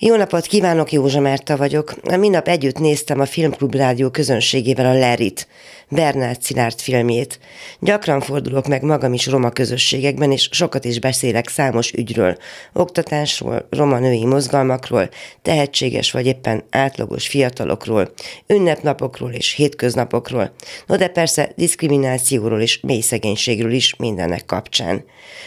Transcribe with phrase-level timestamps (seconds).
[0.00, 2.16] Jó napot kívánok, Józsa Márta vagyok.
[2.18, 5.48] Minap együtt néztem a Filmklub Rádió közönségével a Lerit,
[5.88, 7.38] Bernát Szilárd filmjét.
[7.80, 12.36] Gyakran fordulok meg magam is roma közösségekben, és sokat is beszélek számos ügyről,
[12.72, 15.08] oktatásról, roma női mozgalmakról,
[15.42, 18.12] tehetséges vagy éppen átlagos fiatalokról,
[18.46, 20.52] ünnepnapokról és hétköznapokról,
[20.86, 25.04] no de persze diszkriminációról és mély szegénységről is mindennek kapcsán.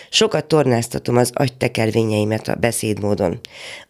[0.09, 3.39] Sokat tornáztatom az agytekervényeimet a beszédmódon.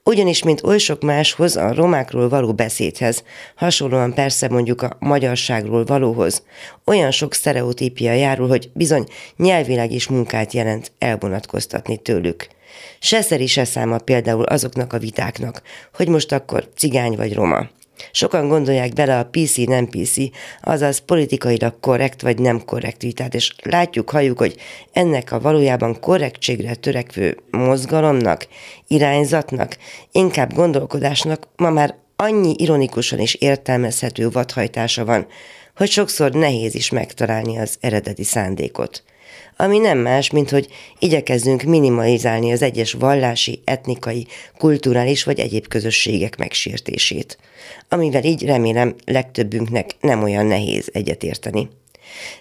[0.03, 3.23] Ugyanis, mint oly sok máshoz, a romákról való beszédhez,
[3.55, 6.43] hasonlóan persze mondjuk a magyarságról valóhoz,
[6.85, 9.05] olyan sok sztereotípia járul, hogy bizony
[9.37, 12.47] nyelvileg is munkát jelent elvonatkoztatni tőlük.
[12.99, 15.61] Se szeri, se száma például azoknak a vitáknak,
[15.93, 17.69] hogy most akkor cigány vagy roma.
[18.11, 20.15] Sokan gondolják bele a PC, nem PC,
[20.61, 24.55] azaz politikailag korrekt vagy nem korrekt vitát, és látjuk, halljuk, hogy
[24.91, 28.47] ennek a valójában korrektségre törekvő mozgalomnak,
[28.87, 29.77] irányzatnak,
[30.11, 35.27] inkább gondolkodásnak ma már annyi ironikusan is értelmezhető vadhajtása van,
[35.75, 39.03] hogy sokszor nehéz is megtalálni az eredeti szándékot
[39.61, 40.67] ami nem más, mint hogy
[40.99, 47.37] igyekezzünk minimalizálni az egyes vallási, etnikai, kulturális vagy egyéb közösségek megsértését,
[47.89, 51.69] amivel így remélem legtöbbünknek nem olyan nehéz egyetérteni.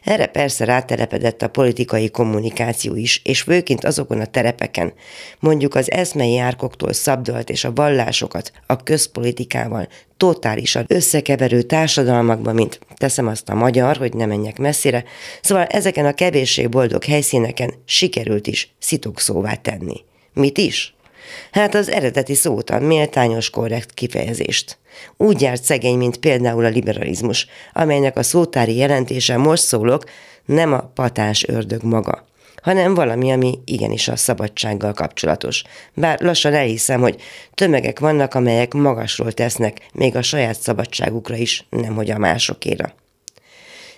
[0.05, 4.93] Erre persze rátelepedett a politikai kommunikáció is, és főként azokon a terepeken,
[5.39, 13.27] mondjuk az eszmei árkoktól szabdalt és a vallásokat a közpolitikával totálisan összekeverő társadalmakban, mint teszem
[13.27, 15.05] azt a magyar, hogy ne menjek messzire,
[15.43, 20.05] szóval ezeken a kevéssé boldog helyszíneken sikerült is szitokszóvá tenni.
[20.33, 20.95] Mit is?
[21.51, 24.79] Hát az eredeti szót, a méltányos korrekt kifejezést.
[25.17, 30.05] Úgy járt szegény, mint például a liberalizmus, amelynek a szótári jelentése most szólok,
[30.45, 32.27] nem a patás ördög maga,
[32.63, 35.63] hanem valami, ami igenis a szabadsággal kapcsolatos.
[35.95, 37.23] Bár lassan elhiszem, hogy
[37.55, 42.95] tömegek vannak, amelyek magasról tesznek, még a saját szabadságukra is, nemhogy a másokéra.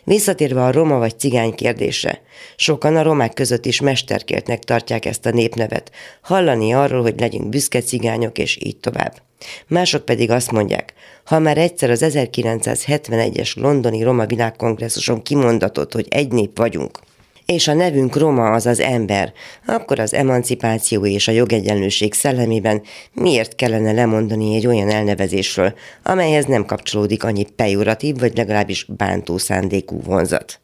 [0.05, 2.21] Visszatérve a roma vagy cigány kérdése,
[2.57, 7.81] sokan a romák között is mesterkértnek tartják ezt a népnevet, hallani arról, hogy legyünk büszke
[7.81, 9.23] cigányok, és így tovább.
[9.67, 10.92] Mások pedig azt mondják,
[11.25, 16.99] ha már egyszer az 1971-es londoni Roma világkongresszuson kimondatott, hogy egy nép vagyunk,
[17.47, 19.33] és a nevünk Roma, azaz ember,
[19.67, 22.83] akkor az emancipáció és a jogegyenlőség szellemében
[23.13, 30.01] miért kellene lemondani egy olyan elnevezésről, amelyhez nem kapcsolódik annyi pejoratív vagy legalábbis bántó szándékú
[30.03, 30.61] vonzat.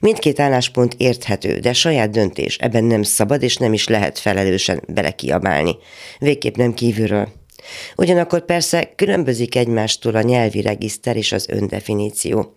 [0.00, 5.76] Mindkét álláspont érthető, de saját döntés, ebben nem szabad és nem is lehet felelősen belekiabálni.
[6.18, 7.28] Végképp nem kívülről.
[7.96, 12.54] Ugyanakkor persze különbözik egymástól a nyelvi regiszter és az öndefiníció.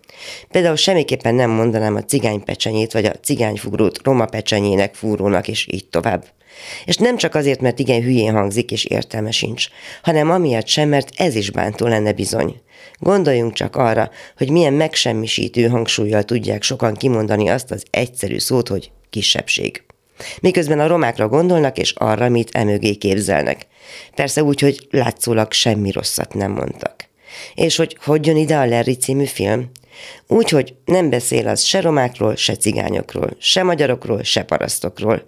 [0.50, 6.24] Például semmiképpen nem mondanám a cigánypecsenyét vagy a cigányfúrót roma pecsenyének fúrónak, és így tovább.
[6.84, 9.66] És nem csak azért, mert igen hülyén hangzik és értelme sincs,
[10.02, 12.60] hanem amiatt sem, mert ez is bántó lenne bizony.
[12.98, 18.90] Gondoljunk csak arra, hogy milyen megsemmisítő hangsúlyjal tudják sokan kimondani azt az egyszerű szót, hogy
[19.10, 19.82] kisebbség.
[20.40, 23.66] Miközben a romákra gondolnak, és arra, mit emögé képzelnek.
[24.14, 27.08] Persze úgy, hogy látszólag semmi rosszat nem mondtak.
[27.54, 29.70] És hogy hogy ide a Larry című film?
[30.26, 35.22] Úgyhogy nem beszél az se romákról, se cigányokról, se magyarokról, se parasztokról.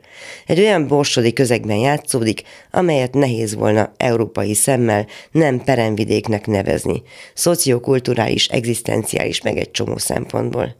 [0.46, 7.02] Egy olyan borsodi közegben játszódik, amelyet nehéz volna európai szemmel nem peremvidéknek nevezni,
[7.34, 10.76] szociokulturális, egzisztenciális meg egy csomó szempontból.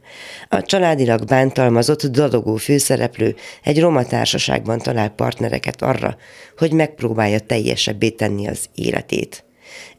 [0.49, 6.17] A családilag bántalmazott, dadogó főszereplő egy roma társaságban talál partnereket arra,
[6.57, 9.43] hogy megpróbálja teljesebbé tenni az életét.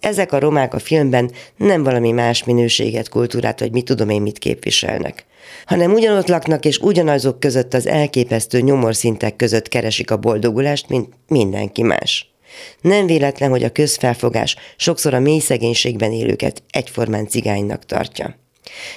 [0.01, 4.39] Ezek a romák a filmben nem valami más minőséget, kultúrát, vagy mit tudom én mit
[4.39, 5.27] képviselnek
[5.67, 11.83] hanem ugyanott laknak, és ugyanazok között az elképesztő nyomorszintek között keresik a boldogulást, mint mindenki
[11.83, 12.33] más.
[12.81, 18.44] Nem véletlen, hogy a közfelfogás sokszor a mély szegénységben élőket egyformán cigánynak tartja.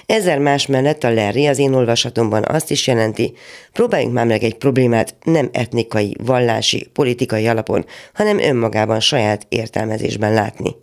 [0.06, 3.34] Ezer más mellett a Larry az én olvasatomban azt is jelenti,
[3.74, 10.75] próbáljunk már meg egy problémát nem etnikai, vallási, politikai alapon, hanem önmagában saját értelmezésben látni.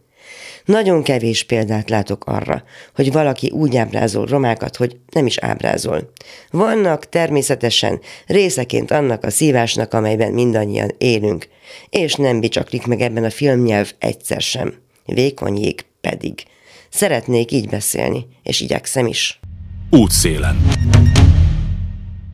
[0.64, 2.62] Nagyon kevés példát látok arra,
[2.94, 6.12] hogy valaki úgy ábrázol romákat, hogy nem is ábrázol.
[6.50, 11.48] Vannak természetesen részeként annak a szívásnak, amelyben mindannyian élünk,
[11.90, 14.74] és nem bicsaklik meg ebben a filmnyelv egyszer sem.
[15.04, 16.42] Vékony pedig.
[16.94, 19.40] Szeretnék így beszélni, és igyekszem is.
[19.90, 20.56] Útszélen.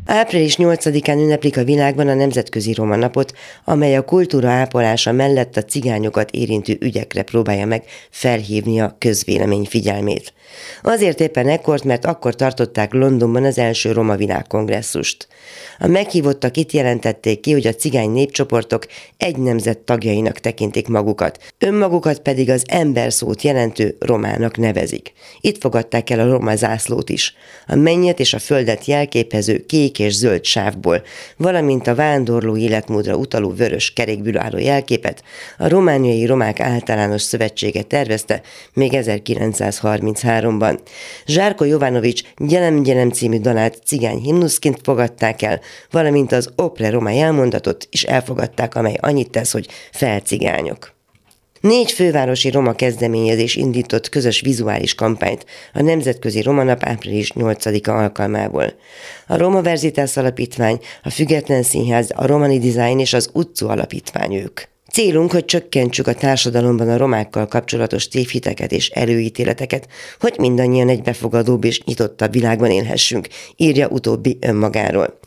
[0.06, 3.32] Április 8-án ünneplik a világban a Nemzetközi Roma Napot,
[3.64, 10.32] amely a kultúra ápolása mellett a cigányokat érintő ügyekre próbálja meg felhívni a közvélemény figyelmét.
[10.82, 15.28] Azért éppen ekkort, mert akkor tartották Londonban az első Roma világkongresszust.
[15.78, 18.86] A meghívottak itt jelentették ki, hogy a cigány népcsoportok
[19.16, 25.12] egy nemzet tagjainak tekintik magukat, önmagukat pedig az ember szót jelentő romának nevezik.
[25.40, 27.34] Itt fogadták el a roma zászlót is.
[27.66, 31.02] A mennyet és a földet jelképező kék és zöld sávból,
[31.36, 35.22] valamint a vándorló életmódra utaló vörös kerékből álló jelképet
[35.58, 38.40] a Romániai Romák Általános Szövetsége tervezte
[38.72, 38.94] még
[40.40, 40.78] 1933-ban.
[41.26, 45.60] Zsárko Jovanovics Gyelem Gyelem című dalát cigány himnuszként fogadták el,
[45.90, 50.98] valamint az Opre Roma elmondatot is elfogadták, amely annyit tesz, hogy felcigányok.
[51.60, 58.74] Négy fővárosi roma kezdeményezés indított közös vizuális kampányt a Nemzetközi Roma Nap április 8-a alkalmából.
[59.26, 64.60] A Roma Verzitász Alapítvány, a Független Színház, a Romani Design és az Utcu Alapítvány ők.
[64.92, 69.88] Célunk, hogy csökkentsük a társadalomban a romákkal kapcsolatos tévhiteket és előítéleteket,
[70.20, 75.18] hogy mindannyian egy befogadóbb és nyitottabb világban élhessünk, írja utóbbi önmagáról.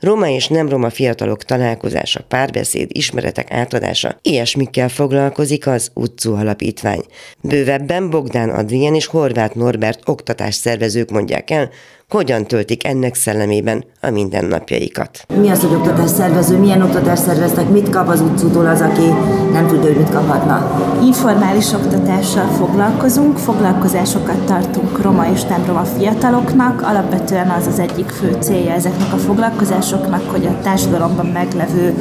[0.00, 7.02] Roma és nem roma fiatalok találkozása, párbeszéd, ismeretek átadása, ilyesmikkel foglalkozik az Utcu Alapítvány.
[7.40, 11.70] Bővebben Bogdán Adrien és Horváth Norbert oktatásszervezők mondják el,
[12.08, 15.24] hogyan töltik ennek szellemében a mindennapjaikat.
[15.34, 16.58] Mi az, hogy oktatás szervező?
[16.58, 17.68] Milyen oktatás szerveztek?
[17.68, 19.06] Mit kap az utcútól az, aki
[19.52, 20.80] nem tudja, hogy mit kaphatna?
[21.02, 26.82] Informális oktatással foglalkozunk, foglalkozásokat tartunk roma és nem roma fiataloknak.
[26.82, 29.89] Alapvetően az az egyik fő célja ezeknek a foglalkozásoknak,
[30.26, 31.94] hogy a társadalomban meglevő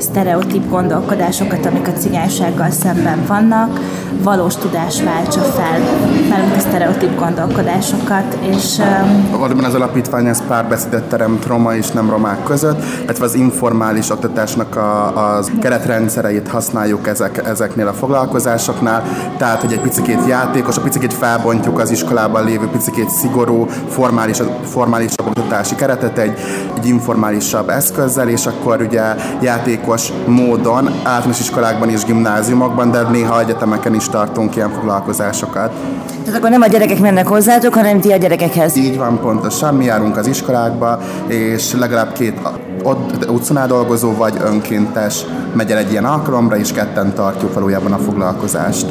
[0.00, 3.80] sztereotíp gondolkodásokat, amik a cigánysággal szemben vannak,
[4.22, 5.78] valós tudás váltsa fel
[6.28, 8.80] nálunk a sztereotíp gondolkodásokat, és
[9.30, 14.76] Valóban az alapítvány ez párbeszédet teremt roma és nem romák között, illetve az informális oktatásnak
[14.76, 15.06] a,
[15.36, 19.02] a keretrendszereit használjuk ezek, ezeknél a foglalkozásoknál,
[19.36, 25.26] tehát hogy egy picit játékos, a picit felbontjuk az iskolában lévő picit szigorú, formális, formálisabb
[25.26, 26.38] oktatási keretet egy,
[26.76, 29.89] egy informálisabb eszközzel, és akkor ugye játékos
[30.26, 35.72] módon általános iskolákban és gimnáziumokban, de néha egyetemeken is tartunk ilyen foglalkozásokat.
[36.24, 38.76] Tehát akkor nem a gyerekek mennek hozzátok, hanem ti a gyerekekhez.
[38.76, 39.74] Így van, pontosan.
[39.74, 42.38] Mi járunk az iskolákba, és legalább két
[42.82, 47.98] ott utcánál dolgozó vagy önkéntes megy el egy ilyen alkalomra, és ketten tartjuk valójában a
[47.98, 48.86] foglalkozást.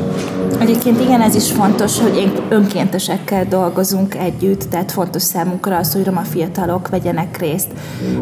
[0.59, 6.21] Egyébként igen, ez is fontos, hogy önkéntesekkel dolgozunk együtt, tehát fontos számunkra az, hogy roma
[6.21, 7.67] fiatalok vegyenek részt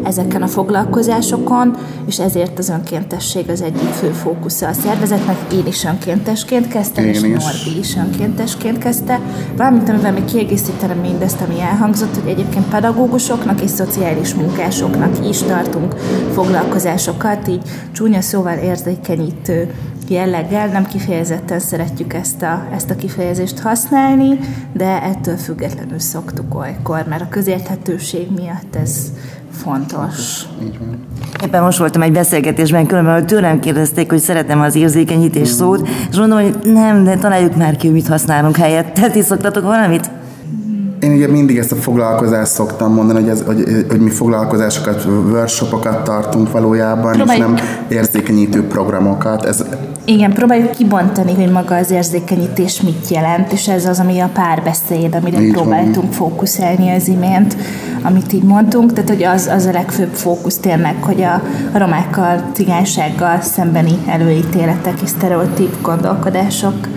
[0.04, 1.76] ezeken a foglalkozásokon,
[2.06, 5.36] és ezért az önkéntesség az egyik fő fókusza a szervezetnek.
[5.52, 7.44] Én is önkéntesként kezdtem, Én és is.
[7.44, 9.20] Norbi is önkéntesként kezdte.
[9.56, 15.94] Valamint, amivel még kiegészítenem mindezt, ami elhangzott, hogy egyébként pedagógusoknak és szociális munkásoknak is tartunk
[16.32, 19.70] foglalkozásokat, így csúnya szóval érzékenyítő
[20.10, 24.38] jelleggel, nem kifejezetten szeretjük ezt a, ezt a kifejezést használni,
[24.72, 29.12] de ettől függetlenül szoktuk olykor, mert a közérthetőség miatt ez
[29.52, 30.42] fontos.
[31.44, 36.16] Éppen most voltam egy beszélgetésben, különben, hogy tőlem kérdezték, hogy szeretem az érzékenyítés szót, és
[36.16, 38.92] mondom, hogy nem, de találjuk már ki, hogy mit használunk helyett.
[39.12, 40.10] Ti szoktatok valamit?
[41.00, 46.04] Én ugye mindig ezt a foglalkozást szoktam mondani, hogy, ez, hogy, hogy mi foglalkozásokat, workshopokat
[46.04, 47.48] tartunk valójában, Próbáljuk.
[47.48, 49.44] és nem érzékenyítő programokat.
[49.44, 49.64] Ez...
[50.04, 55.14] Igen, próbáljuk kibontani, hogy maga az érzékenyítés mit jelent, és ez az, ami a párbeszéd,
[55.14, 56.10] amire így próbáltunk van.
[56.10, 57.56] fókuszálni az imént,
[58.02, 61.42] amit így mondtunk, tehát hogy az, az a legfőbb fókusz tényleg, hogy a,
[61.72, 66.88] a romákkal, cigánysággal szembeni előítéletek és sztereotíp gondolkodások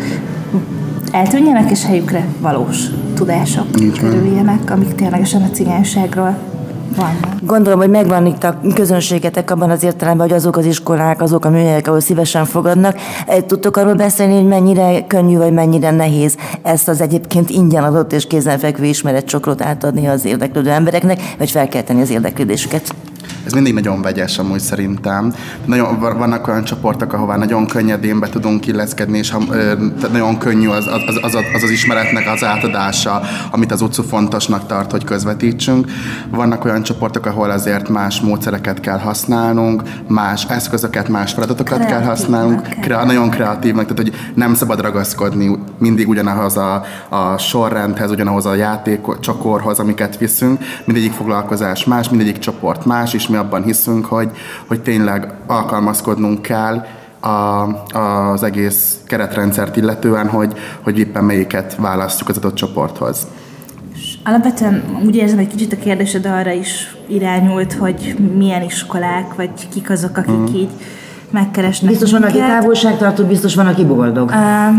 [1.11, 6.37] eltűnjenek, és helyükre valós tudások kerüljenek, amik ténylegesen a cigányságról
[6.95, 7.35] vannak.
[7.41, 11.49] Gondolom, hogy megvan itt a közönségetek abban az értelemben, hogy azok az iskolák, azok a
[11.49, 12.97] műhelyek, ahol szívesen fogadnak.
[13.45, 18.27] Tudtok arról beszélni, hogy mennyire könnyű vagy mennyire nehéz ezt az egyébként ingyen adott és
[18.27, 22.93] kézenfekvő ismeretcsokrot átadni az érdeklődő embereknek, vagy felkelteni az érdeklődésüket?
[23.45, 25.33] Ez mindig nagyon vegyes amúgy szerintem.
[25.65, 29.33] Nagyon, vannak olyan csoportok, ahová nagyon könnyedén be tudunk illeszkedni, és
[30.11, 33.21] nagyon könnyű az az, az, az, az ismeretnek az átadása,
[33.51, 35.87] amit az utcu fontosnak tart, hogy közvetítsünk.
[36.29, 42.15] Vannak olyan csoportok, ahol azért más módszereket kell használnunk, más eszközöket, más feladatokat Kreatív kell
[42.15, 42.61] használnunk.
[42.81, 48.55] Kre, nagyon kreatívnak, tehát hogy nem szabad ragaszkodni mindig ugyanahoz a, a sorrendhez, ugyanahoz a
[48.55, 50.63] játék csokorhoz, amiket viszünk.
[50.85, 54.31] Mindegyik foglalkozás más, mindegyik csoport más, és mi abban hiszünk, hogy,
[54.67, 56.85] hogy tényleg alkalmazkodnunk kell
[57.19, 63.27] a, az egész keretrendszert illetően, hogy, hogy éppen melyiket választjuk az adott csoporthoz.
[64.23, 69.89] Alapvetően úgy érzem, hogy kicsit a kérdésed arra is irányult, hogy milyen iskolák, vagy kik
[69.89, 70.55] azok, akik mm.
[70.55, 70.69] így
[71.29, 74.29] megkeresnek Biztos van, aki távolságtartó, biztos van, aki boldog.
[74.29, 74.75] Uh,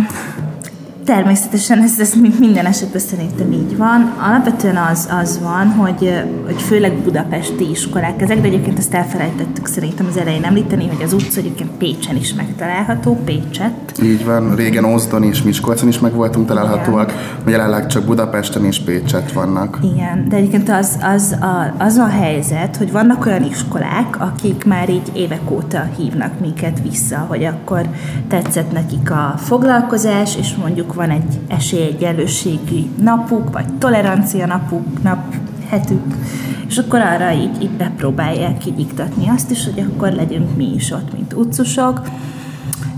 [1.05, 4.15] Természetesen ez, ez minden esetben szerintem így van.
[4.29, 10.07] Alapvetően az, az van, hogy, hogy főleg budapesti iskolák ezek, de egyébként ezt elfelejtettük szerintem
[10.11, 13.73] az elején említeni, hogy az utca egyébként Pécsen is megtalálható, Pécset.
[14.03, 17.13] Így van, régen Ózdon és Miskolcon is meg voltunk találhatóak,
[17.47, 19.79] jelenleg csak Budapesten és Pécset vannak.
[19.83, 24.91] Igen, de egyébként az, az, a, az a helyzet, hogy vannak olyan iskolák, akik már
[24.91, 27.81] így évek óta hívnak minket vissza, hogy akkor
[28.29, 35.35] tetszett nekik a foglalkozás, és mondjuk van egy esélyegyenlőségi napuk, vagy tolerancia napuk, nap
[35.69, 36.15] hetük,
[36.69, 40.91] és akkor arra így, így bepróbálják így iktatni azt is, hogy akkor legyünk mi is
[40.91, 42.01] ott, mint utcusok,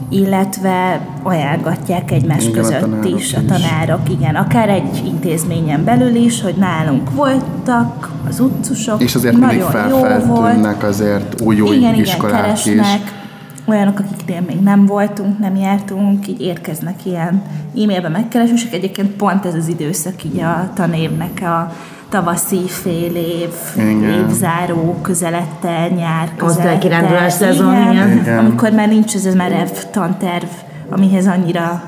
[0.08, 4.14] illetve ajánlgatják egymás igen, között a is, a tanárok, is.
[4.14, 9.98] igen, akár egy intézményen belül is, hogy nálunk voltak az utcusok, és azért nagyon jó
[10.26, 10.82] volt.
[10.82, 13.22] azért új jó igen, iskolák igen, keresnek, is
[13.66, 17.42] olyanok, akiknél még nem voltunk, nem jártunk, így érkeznek ilyen
[17.82, 18.72] e-mailbe megkeresések.
[18.72, 21.72] Egyébként pont ez az időszak így a tanévnek a
[22.08, 24.02] tavaszi fél év, igen.
[24.02, 27.30] évzáró közelettel, nyár közelettel.
[27.30, 28.16] szezon, igen.
[28.16, 28.38] igen.
[28.38, 30.48] Amikor már nincs ez a merev tanterv,
[30.90, 31.82] amihez annyira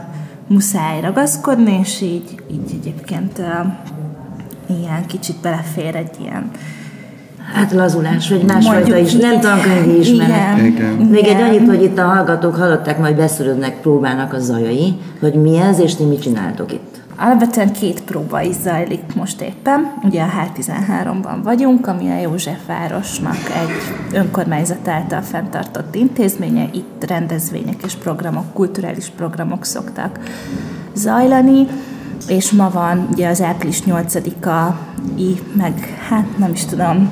[0.47, 3.47] muszáj ragaszkodni, és így, így egyébként uh,
[4.78, 6.50] ilyen kicsit belefér egy ilyen
[7.52, 10.58] Hát lazulás, vagy másfajta is, nem tankönyvi ismeret.
[10.58, 10.92] Igen.
[10.92, 15.56] Még egy annyit, hogy itt a hallgatók hallották, majd beszűrődnek próbának a zajai, hogy mi
[15.56, 16.94] ez, és ti mit csináltok itt?
[17.18, 19.92] Alapvetően két próba is zajlik most éppen.
[20.02, 26.68] Ugye a H13-ban vagyunk, ami a Józsefvárosnak egy önkormányzat által fenntartott intézménye.
[26.72, 30.18] Itt rendezvények és programok, kulturális programok szoktak
[30.94, 31.66] zajlani
[32.28, 34.78] és ma van ugye az április 8-a,
[35.56, 37.10] meg hát nem is tudom,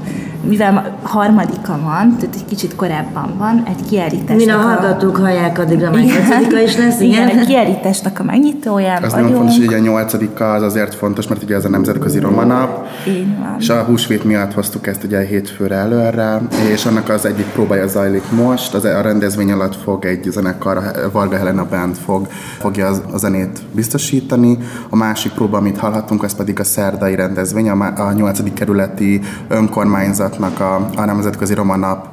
[0.49, 4.37] mivel harmadika van, tehát egy kicsit korábban van, egy kiállítás.
[4.37, 7.29] Min a hallgatók hallják, addigra már nyolcadika is lesz, igen?
[7.29, 7.39] igen.
[7.39, 11.55] egy kiállításnak a megnyitóján Az nagyon fontos, hogy a nyolcadika az azért fontos, mert ugye
[11.55, 12.87] ez a Nemzetközi Roma Nap,
[13.59, 16.41] és a húsvét miatt hoztuk ezt ugye hétfőre előre,
[16.73, 21.37] és annak az egyik próbája zajlik most, az a rendezvény alatt fog egy zenekar, Varga
[21.37, 22.27] Helena Band fog,
[22.59, 28.13] fogja a zenét biztosítani, a másik próba, amit hallhattunk, az pedig a szerdai rendezvény, a
[28.13, 28.55] 8.
[28.55, 32.07] kerületi önkormányzat Romanapnak a, a Nemzetközi Roma Nap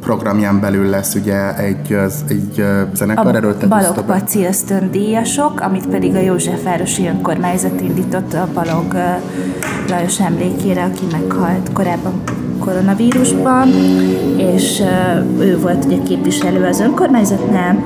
[0.00, 1.96] programján belül lesz ugye egy,
[2.28, 3.68] egy zenekar erőltető.
[3.68, 8.94] Balog Paci ösztöndíjasok, amit pedig a Józsefvárosi Önkormányzat indított a Balog
[9.88, 12.22] Lajos emlékére, aki meghalt korábban
[12.58, 13.68] koronavírusban,
[14.36, 14.82] és
[15.38, 17.82] ő volt ugye képviselő az önkormányzatnál,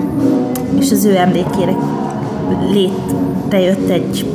[0.79, 1.73] és az ő emlékére
[2.73, 4.27] létrejött egy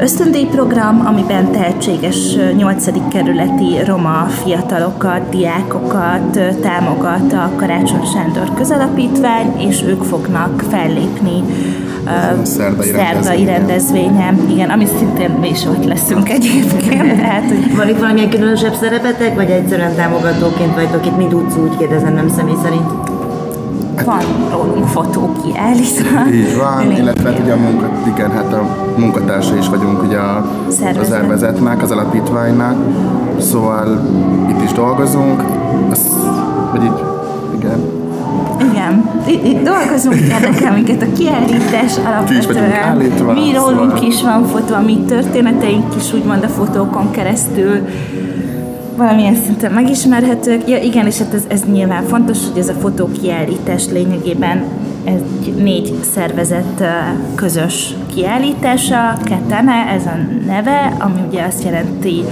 [0.00, 2.16] ösztöndíjprogram, amiben tehetséges
[2.56, 3.08] 8.
[3.08, 11.42] kerületi roma fiatalokat, diákokat támogat a Karácsony Sándor közalapítvány, és ők fognak fellépni
[12.42, 14.48] szerdai, szerdai rendezvényen.
[14.50, 17.16] Igen, ami szintén mi is ott leszünk egyébként.
[17.20, 17.76] Tehát, hogy...
[17.76, 21.16] Van itt valamilyen különösebb szerepetek, vagy egyszerűen támogatóként vagytok itt?
[21.16, 23.15] Mi tudsz úgy kérdezem, nem személy szerint?
[24.04, 26.30] Van rólunk fotó kiállítva.
[26.32, 30.46] Így van, illetve hát ugye a munka, igen, hát a munkatársa is vagyunk ugye a,
[30.68, 31.02] Szervezet.
[31.02, 32.76] a szervezetnek, az alapítványnak,
[33.38, 34.00] szóval
[34.50, 35.42] itt is dolgozunk,
[35.90, 36.00] az,
[36.72, 37.04] vagy így,
[37.58, 37.94] igen.
[38.70, 42.96] Igen, itt, itt dolgozunk, érdekel minket a kiállítás alapvetően.
[43.34, 44.06] Mi rólunk szóval.
[44.06, 47.86] is van fotó, a mi történeteink is úgymond a fotókon keresztül
[48.96, 50.68] valamilyen szinten megismerhetők.
[50.68, 54.64] Ja igen, és hát ez, ez nyilván fontos, hogy ez a fotókiállítás lényegében
[55.04, 56.84] egy négy szervezet
[57.34, 62.22] közös kiállítása, Ketene, ez a neve, ami ugye azt jelenti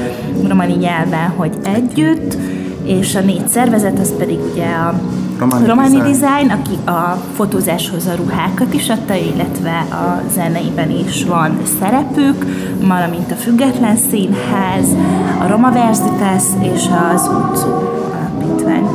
[0.48, 2.36] romani nyelven, hogy együtt,
[2.84, 5.00] és a négy szervezet az pedig ugye a
[5.38, 6.12] Romani, Romani Design.
[6.12, 12.46] Design, aki a fotózáshoz a ruhákat is adta, illetve a zeneiben is van szerepük,
[12.80, 14.88] valamint a Független Színház,
[15.40, 17.68] a Roma Verzitas és az Utcu
[18.14, 18.86] alapítvány.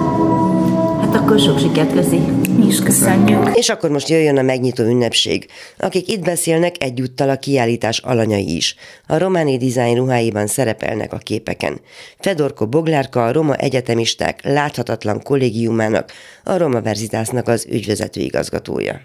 [1.02, 2.49] Hát akkor sok sikert köszi.
[2.60, 3.50] Mi is köszönjük.
[3.54, 5.46] És akkor most jöjjön a megnyitó ünnepség.
[5.78, 8.76] Akik itt beszélnek, egyúttal a kiállítás alanyai is.
[9.08, 11.82] A románi dizájn ruháiban szerepelnek a képeken.
[12.20, 16.12] Fedorko Boglárka a Roma Egyetemisták láthatatlan kollégiumának,
[16.44, 19.02] a Roma Verzitásznak az ügyvezető igazgatója.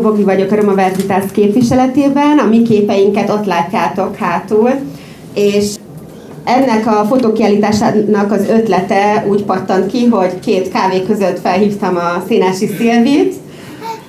[0.00, 4.70] Bogi vagyok a Roma Verzitas képviseletében, a mi képeinket ott látjátok hátul,
[5.34, 5.74] és
[6.44, 12.66] ennek a fotókiállításának az ötlete úgy pattant ki, hogy két kávé között felhívtam a Szénási
[12.66, 13.34] Szilvit,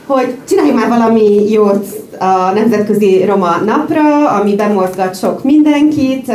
[0.06, 1.86] hogy csinálj már valami jót
[2.20, 6.32] a Nemzetközi Roma Napra, ami bemozgat sok mindenkit,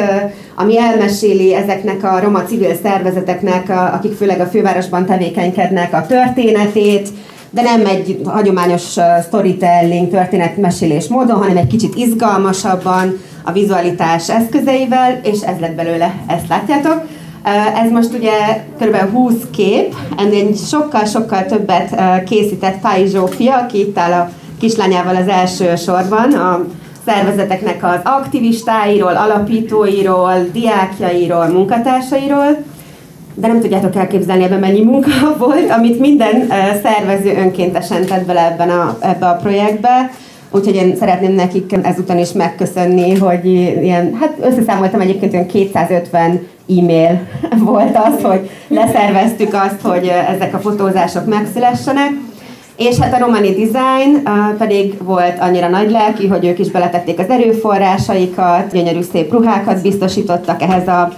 [0.57, 7.09] ami elmeséli ezeknek a roma civil szervezeteknek, akik főleg a fővárosban tevékenykednek a történetét,
[7.57, 8.83] de nem egy hagyományos
[9.27, 16.49] storytelling, történetmesélés módon, hanem egy kicsit izgalmasabban, a vizualitás eszközeivel, és ez lett belőle, ezt
[16.49, 17.03] látjátok.
[17.85, 19.13] Ez most ugye kb.
[19.13, 25.77] 20 kép, ennél sokkal-sokkal többet készített Fáj Zsófia, aki itt áll a kislányával az első
[25.77, 26.65] sorban, a
[27.07, 32.57] szervezeteknek az aktivistáiról, alapítóiról, diákjairól, munkatársairól,
[33.39, 36.49] de nem tudjátok elképzelni ebben mennyi munka volt, amit minden
[36.83, 40.11] szervező önkéntesen tett bele ebben a, ebbe a projektbe.
[40.51, 43.45] Úgyhogy én szeretném nekik ezután is megköszönni, hogy
[43.83, 46.47] ilyen, hát összeszámoltam egyébként olyan 250
[46.79, 47.21] e-mail
[47.65, 52.11] volt az, hogy leszerveztük azt, hogy ezek a fotózások megszülessenek.
[52.77, 54.23] És hát a Romani Design
[54.59, 60.63] pedig volt annyira nagy lelki, hogy ők is beletették az erőforrásaikat, gyönyörű szép ruhákat biztosítottak
[60.63, 61.13] ehhez a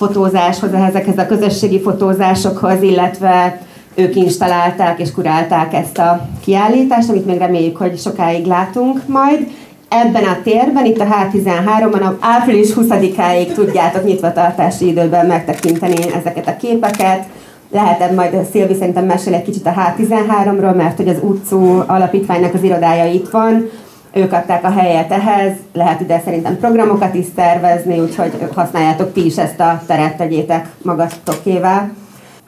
[0.00, 3.60] fotózáshoz, ezekhez a közösségi fotózásokhoz, illetve
[3.94, 9.46] ők installálták és kurálták ezt a kiállítást, amit még reméljük, hogy sokáig látunk majd.
[9.88, 16.56] Ebben a térben, itt a H13-ban, a április 20-áig tudjátok nyitvatartási időben megtekinteni ezeket a
[16.56, 17.24] képeket.
[17.70, 22.62] Lehet majd Szilvi szerintem mesél egy kicsit a H13-ról, mert hogy az utcú alapítványnak az
[22.62, 23.70] irodája itt van,
[24.12, 29.36] ők adták a helyet ehhez, lehet ide szerintem programokat is szervezni, úgyhogy használjátok ti is
[29.36, 31.90] ezt a teret, tegyétek magatokével.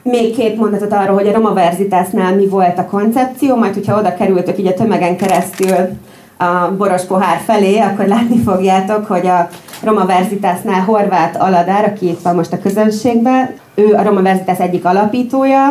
[0.03, 4.13] Még két mondatot arról, hogy a Roma Verzitásnál mi volt a koncepció, majd hogyha oda
[4.13, 5.77] kerültök így a tömegen keresztül
[6.37, 9.47] a boros pohár felé, akkor látni fogjátok, hogy a
[9.83, 14.85] Roma Verzitásnál Horváth Aladár, aki itt van most a közönségben, ő a Roma Verzitás egyik
[14.85, 15.69] alapítója,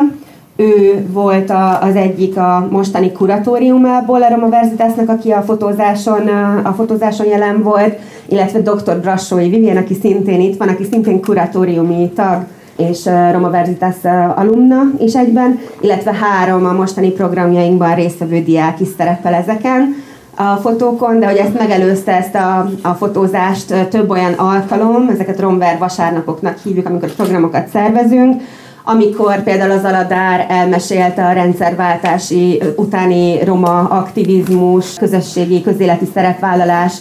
[0.56, 6.28] ő volt a, az egyik a mostani kuratóriumából a Roma Verzitásnak, aki a fotózáson,
[6.62, 9.00] a fotózáson jelen volt, illetve dr.
[9.00, 12.44] Brassói Vivien, aki szintén itt van, aki szintén kuratóriumi tag,
[12.76, 13.96] és Roma Verzitas
[14.34, 19.94] alumna is egyben, illetve három a mostani programjainkban résztvevő diák is szerepel ezeken
[20.36, 25.78] a fotókon, de hogy ezt megelőzte ezt a, a fotózást több olyan alkalom, ezeket Romver
[25.78, 28.42] vasárnapoknak hívjuk, amikor programokat szervezünk,
[28.84, 36.92] amikor például az Aladár elmesélte a rendszerváltási utáni roma aktivizmus, közösségi, közéleti szerepvállalás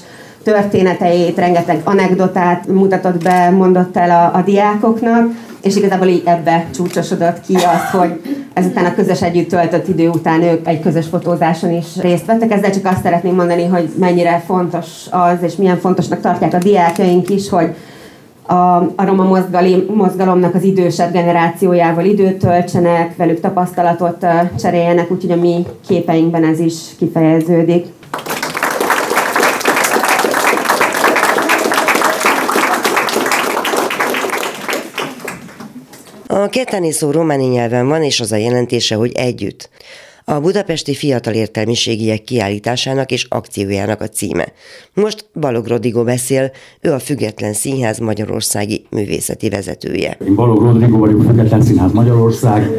[0.44, 5.30] történeteit, rengeteg anekdotát mutatott be, mondott el a, a diákoknak,
[5.62, 8.22] és igazából így ebbe csúcsosodott ki az, hogy
[8.54, 12.52] ezután a közös együtt töltött idő után ők egy közös fotózáson is részt vettek.
[12.52, 17.30] Ezzel csak azt szeretném mondani, hogy mennyire fontos az, és milyen fontosnak tartják a diákjaink
[17.30, 17.76] is, hogy
[18.52, 24.26] a, a roma mozgali, mozgalomnak az idősebb generációjával időt töltsenek, velük tapasztalatot
[24.60, 27.86] cseréljenek, úgyhogy a mi képeinkben ez is kifejeződik.
[36.28, 39.70] A ketteni szó románi nyelven van, és az a jelentése, hogy együtt.
[40.26, 44.46] A budapesti fiatal értelmiségiek kiállításának és akciójának a címe.
[44.94, 50.18] Most Balog Rodigo beszél, ő a Független Színház Magyarországi művészeti vezetője.
[50.28, 52.70] Én Balog Rodrigo vagyok, Független Színház Magyarország.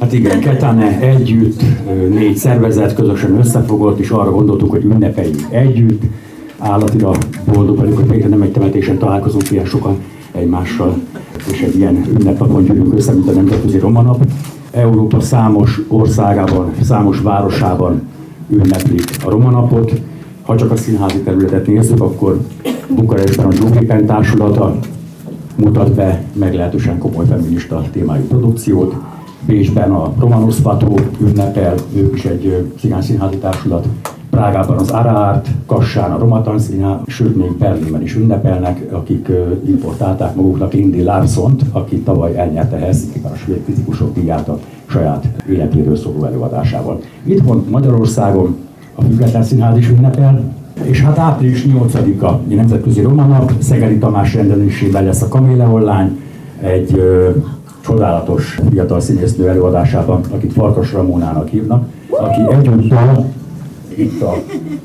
[0.00, 1.60] Hát igen, Ketane együtt,
[2.08, 6.02] négy szervezet közösen összefogott, és arra gondoltuk, hogy ünnepeljük együtt.
[6.58, 7.12] Állatira
[7.52, 11.02] boldog vagyok, hogy végre nem egy temetésen találkozunk ilyen sokan egymással,
[11.52, 14.24] és egy ilyen ünnepnapon gyűlünk össze, mint a Nemzetközi Romanap.
[14.74, 18.02] Európa számos országában, számos városában
[18.48, 19.92] ünneplik a Romanapot.
[20.42, 22.40] Ha csak a színházi területet nézzük, akkor
[22.88, 24.78] Bukarestben a Gyóképen társulata
[25.56, 28.94] mutat be meglehetősen komoly feminista témájú produkciót.
[29.46, 33.86] Bécsben a Romanos Fató ünnepel, ők is egy színházi társulat.
[34.34, 39.28] Prágában az Araart, Kassán a Roma Színház, sőt még Berlinben is ünnepelnek, akik
[39.66, 45.96] importálták maguknak Lindy Larsont, aki tavaly elnyerte Helsinki-ben a svéd fizikusok díját a saját életéről
[45.96, 47.00] szóló előadásával.
[47.24, 48.56] Itthon Magyarországon
[48.94, 50.42] a Független Színház is ünnepel,
[50.82, 56.18] és hát április 8-a a Nemzetközi Roma Nap, Szegedi Tamás rendelésével lesz a Kaméleon
[56.60, 57.30] egy ö,
[57.80, 63.26] csodálatos fiatal színésznő előadásában, akit Farkas Ramónának hívnak, aki egyúttal
[63.96, 64.32] itt a,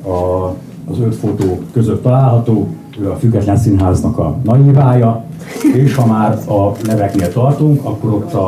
[0.10, 0.48] a,
[0.92, 2.68] az öt fotó között található,
[3.02, 5.24] ő a Független Színháznak a naivája,
[5.74, 8.48] és ha már a neveknél tartunk, akkor ott a,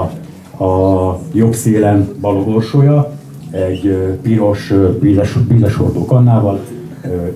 [0.63, 3.11] a jobb szélen Balogorsolya,
[3.51, 6.59] egy piros vízes, vízeshordó kannával,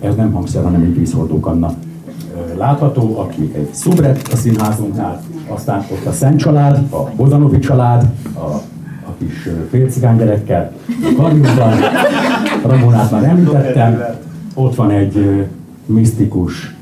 [0.02, 1.74] ez nem hangszer, hanem egy vízhordó kanna
[2.58, 8.46] látható, aki egy szubret a színházunknál, aztán ott a Szent család, a Bozanovi család, a,
[9.06, 10.72] a kis félcigány gyerekkel,
[11.18, 11.74] Karjúban,
[12.68, 14.04] Ramonát már említettem,
[14.54, 15.46] ott van egy
[15.86, 16.76] misztikus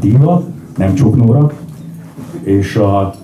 [0.00, 0.44] diva,
[0.76, 1.52] nem csuknóra,
[2.42, 3.14] és a,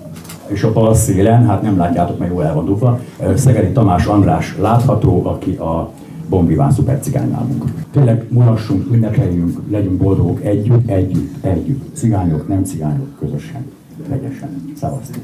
[0.47, 2.99] és a bal szélen, hát nem látjátok, meg jól el van dugva,
[3.35, 5.91] Szegedi Tamás András látható, aki a
[6.29, 7.63] Bombiván szupercigány nálunk.
[7.91, 11.95] Tényleg mulassunk, ünnepeljünk, legyünk boldogok együtt, együtt, együtt.
[11.95, 13.65] Cigányok, nem cigányok, közösen,
[14.09, 14.73] vegyesen.
[14.75, 15.21] Szevasztok!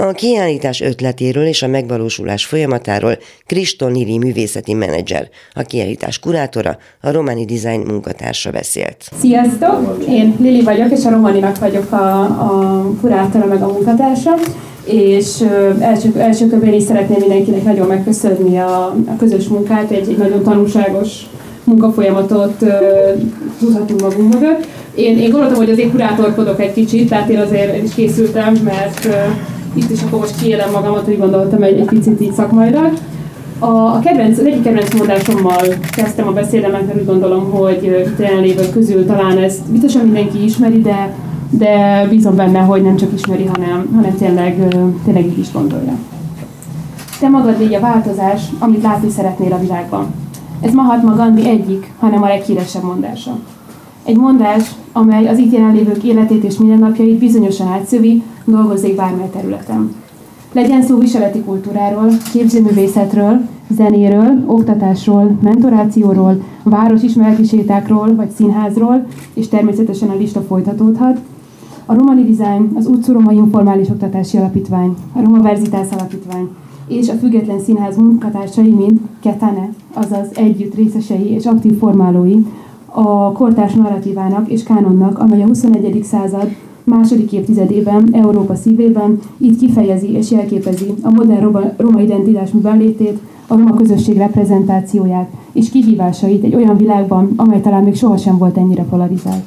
[0.00, 7.12] A kiállítás ötletéről és a megvalósulás folyamatáról Kriston Lili művészeti menedzser, a kiállítás kurátora, a
[7.12, 9.10] Romani Design munkatársa beszélt.
[9.20, 10.04] Sziasztok!
[10.08, 14.34] Én Lili vagyok, és a Romaninak vagyok a, a kurátora meg a munkatársa
[14.84, 15.44] és
[15.80, 20.42] első, első körben is szeretném mindenkinek nagyon megköszönni a, a közös munkát, egy, egy nagyon
[20.42, 21.26] tanulságos
[21.64, 22.64] munkafolyamatot
[23.58, 24.66] tudhatunk magunk mögött.
[24.94, 29.04] Én, én gondoltam, hogy azért kurátorkodok egy kicsit, tehát én azért én is készültem, mert
[29.04, 29.14] uh,
[29.72, 32.92] itt is akkor most kiélem magamat, úgy gondoltam egy, egy picit így szakmailag.
[33.58, 38.18] A, a kedvenc, az egyik kedvenc mondásommal kezdtem a beszédemet, mert úgy gondolom, hogy itt
[38.18, 41.14] jelenlévők közül talán ezt biztosan mindenki ismeri, de,
[41.50, 45.92] de bízom benne, hogy nem csak ismeri, hanem, hanem tényleg, tényleg így is gondolja.
[47.20, 50.06] Te magad légy a változás, amit látni szeretnél a világban.
[50.60, 53.38] Ez Mahatma Gandhi egyik, hanem a leghíresebb mondása.
[54.08, 59.94] Egy mondás, amely az itt jelenlévők életét és mindennapjait bizonyosan átszövi, dolgozzék bármely területen.
[60.52, 63.40] Legyen szó viseleti kultúráról, képzőművészetről,
[63.70, 71.20] zenéről, oktatásról, mentorációról, városismereti sétákról vagy színházról, és természetesen a lista folytatódhat.
[71.86, 76.48] A Romani Design, az Utcu Roma Informális Oktatási Alapítvány, a Roma Verzitász Alapítvány
[76.86, 82.36] és a Független Színház munkatársai, mint Ketane, azaz együtt részesei és aktív formálói
[82.90, 86.00] a kortárs narratívának és kánonnak, amely a 21.
[86.02, 86.48] század
[86.84, 93.56] második évtizedében, Európa szívében így kifejezi és jelképezi a modern roma, roma identitás művelétét, a
[93.56, 99.46] roma közösség reprezentációját és kihívásait egy olyan világban, amely talán még sohasem volt ennyire polarizált.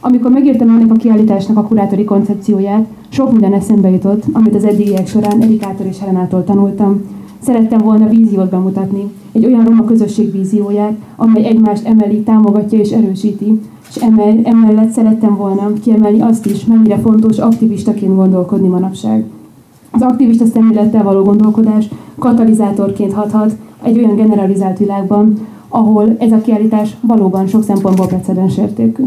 [0.00, 5.06] Amikor megértem ennek a kiállításnak a kurátori koncepcióját, sok minden eszembe jutott, amit az eddigiek
[5.06, 7.02] során Erikától és Helenától tanultam,
[7.44, 13.60] Szerettem volna víziót bemutatni, egy olyan roma közösség vízióját, amely egymást emeli, támogatja és erősíti,
[13.88, 19.24] és emel, emellett szerettem volna kiemelni azt is, mennyire fontos aktivistaként gondolkodni manapság.
[19.90, 26.96] Az aktivista szemlélettel való gondolkodás katalizátorként hathat egy olyan generalizált világban, ahol ez a kiállítás
[27.00, 29.04] valóban sok szempontból precedens értékű.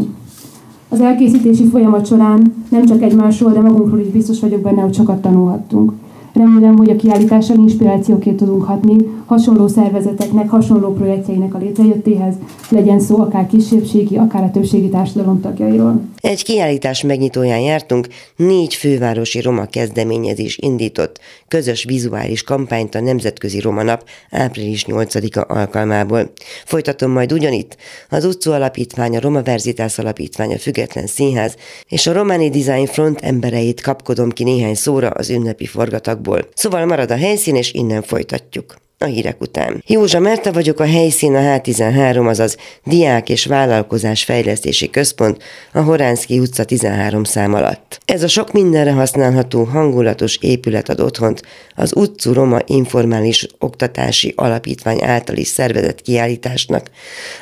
[0.88, 5.20] Az elkészítési folyamat során nem csak egymásról, de magunkról is biztos vagyok benne, hogy sokat
[5.20, 5.92] tanulhattunk.
[6.36, 8.96] Remélem, hogy a kiállítással inspirációként tudunk hatni
[9.26, 12.34] hasonló szervezeteknek, hasonló projektjeinek a létrejöttéhez,
[12.68, 16.00] legyen szó akár kisebbségi, akár a többségi társadalom tagjairól.
[16.20, 23.82] Egy kiállítás megnyitóján jártunk, négy fővárosi roma kezdeményezés indított közös vizuális kampányt a Nemzetközi Roma
[23.82, 26.32] Nap április 8-a alkalmából.
[26.64, 27.76] Folytatom majd ugyanitt
[28.10, 31.56] az Utcó Alapítvány, a Roma Verzitász Alapítvány, a Független Színház
[31.88, 36.48] és a Romani Design Front embereit kapkodom ki néhány szóra az ünnepi forgatagból.
[36.54, 39.82] Szóval marad a helyszín, és innen folytatjuk a hírek után.
[39.86, 46.38] Józsa Merta vagyok, a helyszín a H13, azaz Diák és Vállalkozás Fejlesztési Központ, a Horánszki
[46.38, 48.00] utca 13 szám alatt.
[48.04, 51.42] Ez a sok mindenre használható, hangulatos épület ad otthont
[51.74, 56.90] az Utcu Roma Informális Oktatási Alapítvány által is szervezett kiállításnak.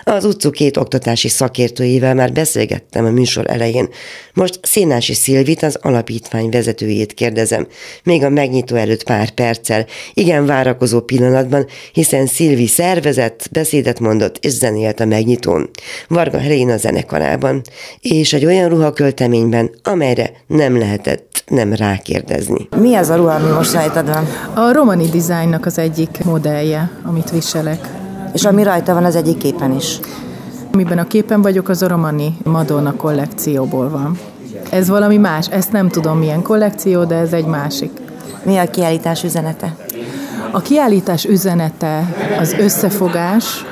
[0.04, 3.88] Az Utcu két oktatási szakértőjével már beszélgettem a műsor elején.
[4.32, 7.66] Most Szénási Szilvit, az alapítvány vezetőjét kérdezem.
[8.04, 9.86] Még a megnyitó előtt pár perccel.
[10.14, 15.70] Igen várakozó pillanat pillanatban, hiszen Szilvi szervezett, beszédet mondott és zenélt a megnyitón.
[16.08, 17.62] Varga Helena zenekarában,
[18.00, 22.68] és egy olyan ruhakölteményben, amelyre nem lehetett nem rákérdezni.
[22.76, 24.26] Mi az a ruha, ami most rajtad van?
[24.54, 27.88] A Romani Designnak az egyik modellje, amit viselek.
[28.32, 29.98] És ami rajta van az egyik képen is.
[30.72, 34.18] Amiben a képen vagyok, az a Romani Madonna kollekcióból van.
[34.70, 37.90] Ez valami más, ezt nem tudom milyen kollekció, de ez egy másik.
[38.44, 39.76] Mi a kiállítás üzenete?
[40.54, 43.64] A kiállítás üzenete az összefogás,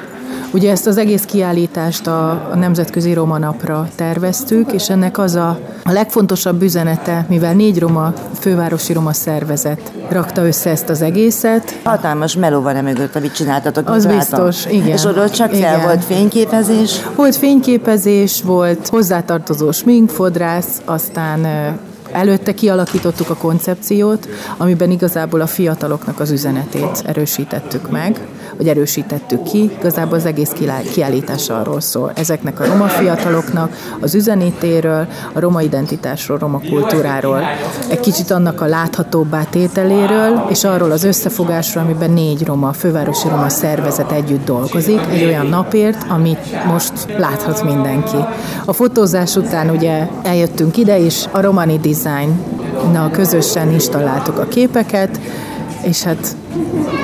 [0.54, 5.58] Ugye ezt az egész kiállítást a, a Nemzetközi Roma Napra terveztük, és ennek az a,
[5.84, 11.78] a legfontosabb üzenete, mivel négy roma, fővárosi roma szervezet rakta össze ezt az egészet.
[11.84, 13.88] Hatalmas meló van e mögött, amit csináltatok.
[13.88, 14.86] Az biztos, igen.
[14.86, 15.82] És ott csak fel igen.
[15.82, 17.00] volt fényképezés?
[17.16, 21.46] Volt fényképezés, volt hozzátartozó sminkfodrász, aztán
[22.12, 28.20] Előtte kialakítottuk a koncepciót, amiben igazából a fiataloknak az üzenetét erősítettük meg
[28.56, 29.70] hogy erősítettük ki.
[29.78, 30.50] Igazából az egész
[30.92, 32.12] kiállítás arról szól.
[32.14, 37.42] Ezeknek a roma fiataloknak az üzenétéről, a roma identitásról, roma kultúráról,
[37.88, 43.48] egy kicsit annak a láthatóbbá tételéről, és arról az összefogásról, amiben négy roma, fővárosi roma
[43.48, 48.16] szervezet együtt dolgozik, egy olyan napért, amit most láthat mindenki.
[48.64, 55.20] A fotózás után ugye eljöttünk ide, és a Romani Design-nal közösen installáltuk a képeket,
[55.82, 56.36] és hát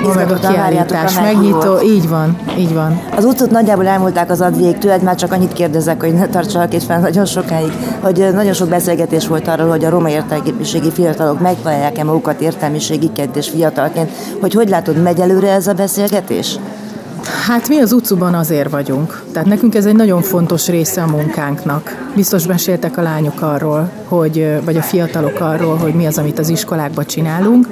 [0.03, 3.01] ma meg a kiállítás megnyitó, így van, így van.
[3.15, 6.83] Az utcot nagyjából elmúlták az advég, tőled már csak annyit kérdezek, hogy ne tartsanak itt
[6.83, 12.03] fel nagyon sokáig, hogy nagyon sok beszélgetés volt arról, hogy a roma értelmiségi fiatalok megtalálják-e
[12.03, 14.09] magukat értelmiségiként és fiatalként,
[14.41, 16.59] hogy hogy látod, megy előre ez a beszélgetés?
[17.25, 19.23] Hát mi az utcuban azért vagyunk.
[19.31, 22.09] Tehát nekünk ez egy nagyon fontos része a munkánknak.
[22.15, 26.49] Biztos meséltek a lányok arról, hogy, vagy a fiatalok arról, hogy mi az, amit az
[26.49, 27.67] iskolákban csinálunk,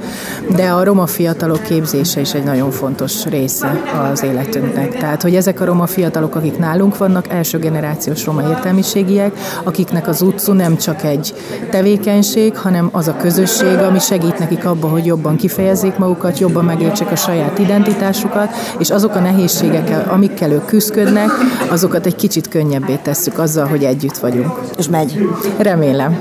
[0.56, 3.82] de a roma fiatalok képzése is egy nagyon fontos része
[4.12, 4.98] az életünknek.
[4.98, 9.32] Tehát, hogy ezek a roma fiatalok, akik nálunk vannak, első generációs roma értelmiségiek,
[9.64, 11.34] akiknek az utcu nem csak egy
[11.70, 17.12] tevékenység, hanem az a közösség, ami segít nekik abba, hogy jobban kifejezzék magukat, jobban megértsék
[17.12, 21.30] a saját identitásukat, és azok a nehézségek, amikkel ők küzdködnek,
[21.70, 24.60] azokat egy kicsit könnyebbé tesszük azzal, hogy együtt vagyunk.
[24.78, 25.18] És megy.
[25.58, 26.18] Remélem.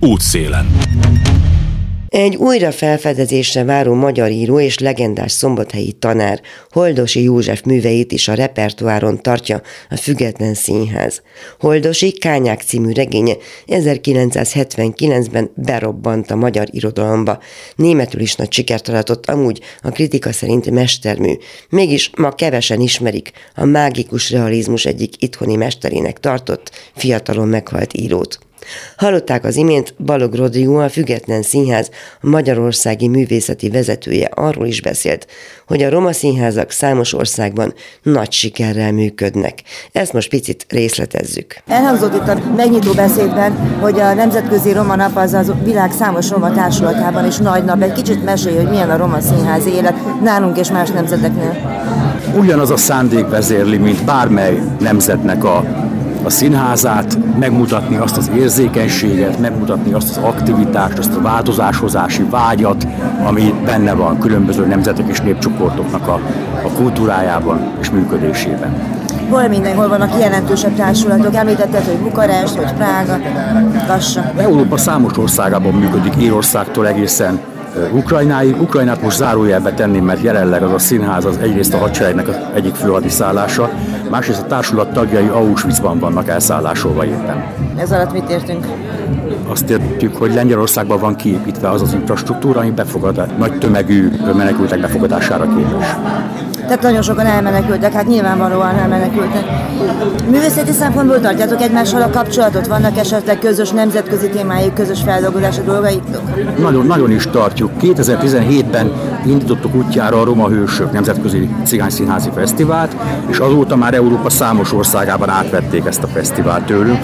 [0.00, 0.66] Útszélen.
[2.14, 8.34] Egy újra felfedezésre váró magyar író és legendás szombathelyi tanár Holdosi József műveit is a
[8.34, 11.22] repertoáron tartja a Független Színház.
[11.58, 17.38] Holdosi Kányák című regénye 1979-ben berobbant a magyar irodalomba.
[17.76, 21.32] Németül is nagy sikert aratott, amúgy a kritika szerint mestermű.
[21.68, 28.38] Mégis ma kevesen ismerik a mágikus realizmus egyik itthoni mesterének tartott, fiatalon meghalt írót.
[28.96, 35.26] Hallották az imént Balog Rodrigo, a Független Színház a Magyarországi Művészeti vezetője arról is beszélt,
[35.66, 39.62] hogy a roma színházak számos országban nagy sikerrel működnek.
[39.92, 41.56] Ezt most picit részletezzük.
[41.66, 46.52] Elhangzott itt a megnyitó beszédben, hogy a Nemzetközi Roma Nap az a világ számos roma
[46.52, 47.82] társulatában is nagy nap.
[47.82, 51.82] Egy kicsit mesélj, hogy milyen a roma színház élet nálunk és más nemzeteknél.
[52.36, 55.83] Ugyanaz a szándék vezérli, mint bármely nemzetnek a
[56.24, 62.86] a színházát, megmutatni azt az érzékenységet, megmutatni azt az aktivitást, azt a változáshozási vágyat,
[63.24, 66.20] ami benne van különböző nemzetek és népcsoportoknak a,
[66.64, 69.02] a kultúrájában és működésében.
[69.28, 71.34] Hol mindenhol vannak jelentősebb társulatok?
[71.34, 73.18] Említetted, hogy Bukarest, vagy Prága,
[73.86, 74.32] Kassa.
[74.36, 77.40] Európa számos országában működik, Írországtól egészen
[77.92, 78.60] Ukrajnáig.
[78.60, 83.70] Ukrajnát most zárójelbe tenném, mert jelenleg az a színház az egyrészt a hadseregnek egyik főhadiszállása,
[84.14, 87.44] másrészt a társulat tagjai Auschwitzban vannak elszállásolva éppen.
[87.76, 88.66] Ez alatt mit értünk?
[89.48, 95.46] Azt értjük, hogy Lengyelországban van kiépítve az az infrastruktúra, ami befogad, nagy tömegű menekültek befogadására
[95.56, 95.86] képes.
[96.66, 99.44] Tehát nagyon sokan elmenekültek, hát nyilvánvalóan elmenekültek.
[100.30, 102.66] Művészeti szempontból tartjátok egymással a kapcsolatot?
[102.66, 106.22] Vannak esetleg közös nemzetközi témái, közös feldolgozási dolgaitok?
[106.58, 107.70] Nagyon, nagyon is tartjuk.
[107.80, 108.92] 2017-ben
[109.26, 111.48] indítottuk útjára a Roma Hősök Nemzetközi
[111.88, 112.96] Színházi Fesztivált,
[113.26, 116.98] és azóta már Európa számos országában átvették ezt a fesztivált tőlünk.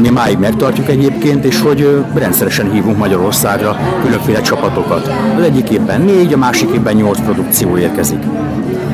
[0.00, 5.10] Mi máig megtartjuk egyébként, és hogy rendszeresen hívunk Magyarországra különféle csapatokat.
[5.36, 8.22] Az egyik évben négy, a másik évben nyolc produkció érkezik.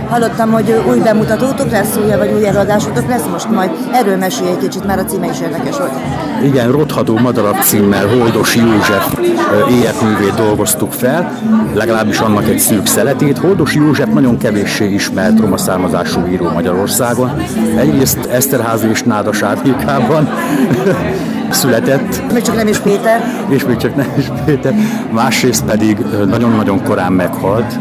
[0.08, 3.70] Hallottam, hogy új bemutatótok lesz, új vagy új előadásotok lesz most majd.
[3.92, 5.92] Erről mesélj egy kicsit, mert a címe is érdekes volt.
[6.42, 9.18] Igen, Rothadó Madarak címmel Holdos József
[9.70, 11.38] életművét dolgoztuk fel,
[11.74, 13.38] legalábbis annak egy szűk szeletét.
[13.38, 17.30] Holdos József nagyon kevéssé ismert roma származású író Magyarországon.
[17.76, 20.28] Egyrészt Eszterházi és Nádas árnyékában
[21.50, 22.32] született.
[22.32, 23.24] Még csak nem is Péter.
[23.48, 24.74] És még csak nem is Péter.
[25.10, 27.78] Másrészt pedig nagyon-nagyon korán meghalt,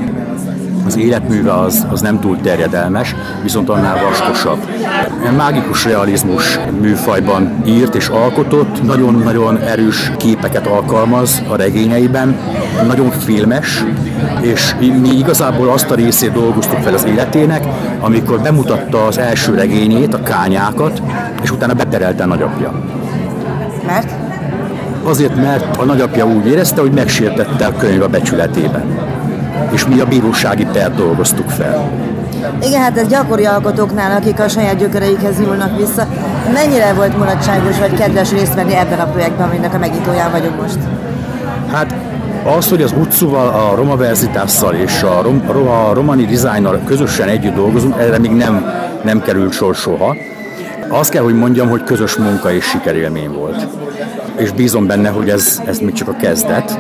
[0.86, 4.68] az életműve az, az nem túl terjedelmes, viszont annál vaskosabb.
[5.38, 12.38] Mágikus realizmus műfajban írt és alkotott, nagyon-nagyon erős képeket alkalmaz a regényeiben,
[12.88, 13.84] nagyon filmes,
[14.42, 17.64] és mi igazából azt a részét dolgoztuk fel az életének,
[18.00, 21.02] amikor bemutatta az első regényét, a kányákat,
[21.44, 22.74] és utána beterelte a nagyapja.
[23.86, 24.12] Mert?
[25.04, 29.03] Azért, mert a nagyapja úgy érezte, hogy megsértette a könyv a becsületében
[29.72, 31.92] és mi a bírósági per dolgoztuk fel.
[32.62, 36.08] Igen, hát ez gyakori alkotóknál, akik a saját gyökereikhez nyúlnak vissza.
[36.54, 40.78] Mennyire volt mulatságos vagy kedves részt venni ebben a projektben, aminek a megnyitóján vagyunk most?
[41.72, 41.96] Hát
[42.58, 47.56] az, hogy az utcúval, a Roma Verzitásszal és a, Rom, a Romani Designnal közösen együtt
[47.56, 48.66] dolgozunk, erre még nem,
[49.04, 50.16] nem került sor soha.
[50.90, 53.68] Azt kell, hogy mondjam, hogy közös munka és sikerélmény volt.
[54.36, 56.80] És bízom benne, hogy ez, ez még csak a kezdet.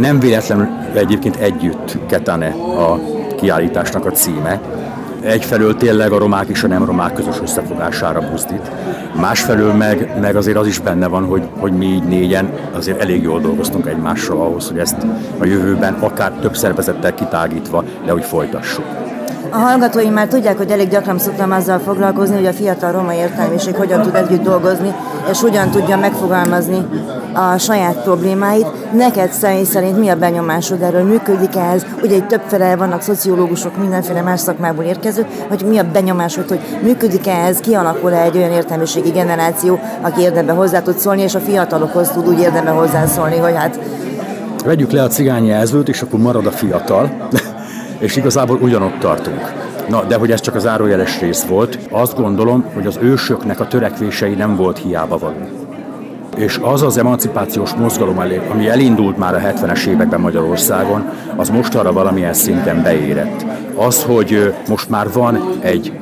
[0.00, 3.00] Nem véletlenül egyébként együtt Ketane a
[3.36, 4.60] kiállításnak a címe.
[5.22, 8.70] Egyfelől tényleg a romák és a nem romák közös összefogására buzdít.
[9.20, 13.22] Másfelől meg, meg azért az is benne van, hogy, hogy mi így négyen azért elég
[13.22, 15.06] jól dolgoztunk egymással ahhoz, hogy ezt
[15.38, 19.09] a jövőben akár több szervezettel kitágítva, de úgy folytassuk.
[19.52, 23.74] A hallgatóim már tudják, hogy elég gyakran szoktam azzal foglalkozni, hogy a fiatal roma értelmiség
[23.74, 24.94] hogyan tud együtt dolgozni,
[25.30, 26.86] és hogyan tudja megfogalmazni
[27.32, 28.92] a saját problémáit.
[28.92, 31.02] Neked személy szerint mi a benyomásod erről?
[31.02, 31.86] Működik -e ez?
[32.02, 37.34] Ugye itt többféle vannak szociológusok, mindenféle más szakmából érkező, hogy mi a benyomásod, hogy működik-e
[37.34, 42.28] ez, kialakul-e egy olyan értelmiségi generáció, aki érdemben hozzá tud szólni, és a fiatalokhoz tud
[42.28, 43.78] úgy érdemben hozzászólni, hogy hát
[44.64, 47.28] Vegyük le a cigány jelzőt, és akkor marad a fiatal
[48.00, 49.52] és igazából ugyanott tartunk.
[49.88, 53.66] Na, de hogy ez csak az zárójeles rész volt, azt gondolom, hogy az ősöknek a
[53.66, 55.68] törekvései nem volt hiába való.
[56.36, 58.18] És az az emancipációs mozgalom,
[58.50, 63.44] ami elindult már a 70-es években Magyarországon, az most arra valamilyen szinten beérett.
[63.74, 65.92] Az, hogy most már van egy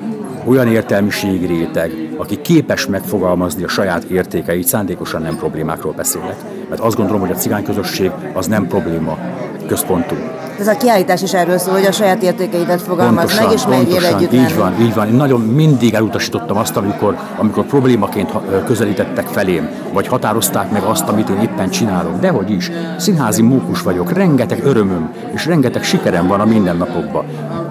[0.48, 6.36] olyan értelmiségi réteg, aki képes megfogalmazni a saját értékeit, szándékosan nem problémákról beszélek.
[6.68, 9.18] Mert azt gondolom, hogy a cigány közösség az nem probléma
[9.66, 10.14] központú.
[10.58, 14.04] Ez a kiállítás is erről szól, hogy a saját értékeidet fogalmaz pontosan, meg, és megyél
[14.04, 15.06] együtt Így van, így van.
[15.08, 18.30] Én nagyon mindig elutasítottam azt, amikor, amikor problémaként
[18.64, 22.20] közelítettek felém, vagy határozták meg azt, amit én éppen csinálok.
[22.20, 22.70] Dehogy is.
[22.96, 27.24] Színházi mókus vagyok, rengeteg örömöm, és rengeteg sikerem van a mindennapokban.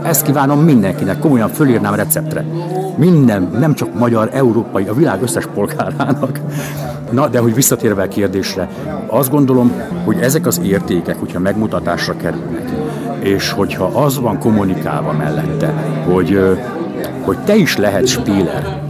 [0.08, 2.46] Ezt kívánom mindenkinek, komolyan fölírnám receptre.
[2.98, 6.39] Minden, nem csak magyar, európai, a világ összes polgárának.
[7.12, 8.70] Na, de hogy visszatérve a kérdésre,
[9.08, 9.72] azt gondolom,
[10.06, 12.70] hogy ezek az értékek, hogyha megmutatásra kerülnek,
[13.20, 15.67] és hogyha az van kommunikálva mellette,
[16.12, 16.58] hogy,
[17.22, 18.82] hogy te is lehetsz spíler,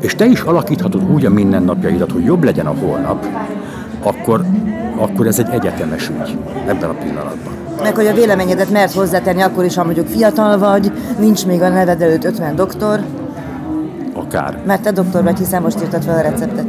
[0.00, 3.26] és te is alakíthatod úgy a mindennapjaidat, hogy jobb legyen a holnap,
[4.02, 4.44] akkor,
[4.96, 7.57] akkor ez egy egyetemes ügy ebben a pillanatban.
[7.82, 11.68] Meg hogy a véleményedet mert hozzátenni akkor is, ha mondjuk fiatal vagy, nincs még a
[11.68, 13.00] neved előtt 50 doktor.
[14.12, 14.62] Akár.
[14.66, 16.66] Mert te doktor vagy, hiszen most írtad fel a receptet.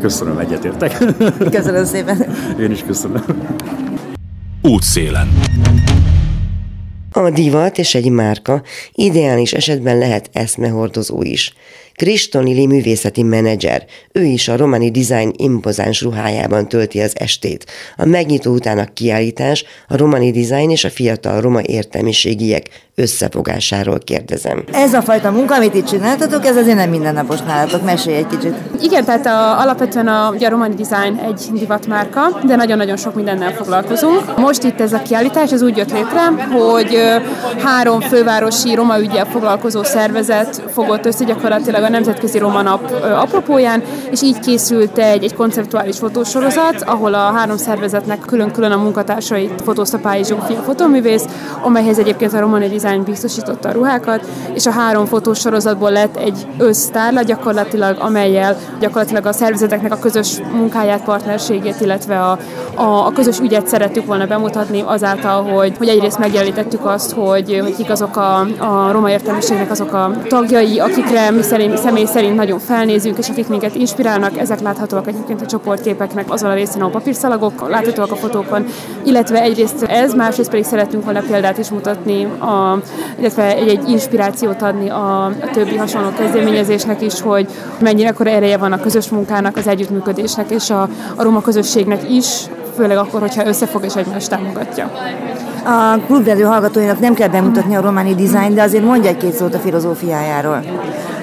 [0.00, 0.98] Köszönöm, egyetértek.
[1.50, 2.26] Köszönöm szépen.
[2.60, 3.24] Én is köszönöm.
[4.62, 5.28] Útszélen.
[7.12, 11.54] A divat és egy márka ideális esetben lehet eszmehordozó is.
[11.94, 17.66] Kristonili művészeti menedzser, ő is a romani design impozáns ruhájában tölti az estét.
[17.96, 24.64] A megnyitó után a kiállítás a romani design és a fiatal roma értelmiségiek összefogásáról kérdezem.
[24.72, 27.84] Ez a fajta munka, amit itt csináltatok, ez azért nem mindennapos nálatok.
[27.84, 28.54] Mesélj egy kicsit.
[28.82, 34.36] Igen, tehát a, alapvetően a, a romani design egy divatmárka, de nagyon-nagyon sok mindennel foglalkozunk.
[34.38, 36.98] Most itt ez a kiállítás, ez úgy jött létre, hogy
[37.62, 44.22] három fővárosi roma ügyel foglalkozó szervezet fogott össze gyakorlatilag a Nemzetközi Roma Nap apropóján, és
[44.22, 50.24] így készült egy, egy konceptuális fotósorozat, ahol a három szervezetnek külön-külön a munkatársait fotózta Pályi
[50.24, 51.24] Zsófia fotóművész,
[51.62, 57.22] amelyhez egyébként a Romani Design biztosította a ruhákat, és a három fotósorozatból lett egy össztárla
[57.22, 62.38] gyakorlatilag, amelyel gyakorlatilag a szervezeteknek a közös munkáját, partnerségét, illetve a,
[62.74, 67.76] a, a közös ügyet szerettük volna bemutatni azáltal, hogy, hogy egyrészt megjelenítettük azt, hogy, hogy
[67.76, 72.58] kik azok a, a roma értelmiségnek azok a tagjai, akikre mi szerint személy szerint nagyon
[72.58, 77.68] felnézünk, és akik minket inspirálnak, ezek láthatóak egyébként a csoportképeknek azon a részén, a papírszalagok
[77.68, 78.66] láthatóak a fotókon,
[79.04, 82.73] illetve egyrészt ez, másrészt pedig szeretünk volna példát is mutatni, a,
[83.18, 88.56] illetve egy, egy inspirációt adni a, a többi hasonló kezdeményezésnek is, hogy mennyire akkor ereje
[88.56, 90.82] van a közös munkának, az együttműködésnek és a,
[91.14, 92.26] a roma közösségnek is,
[92.76, 94.90] főleg akkor, hogyha összefog és egymást támogatja.
[95.64, 99.58] A klubrádió hallgatóinak nem kell bemutatni a románi dizájn, de azért mondja egy-két szót a
[99.58, 100.62] filozófiájáról.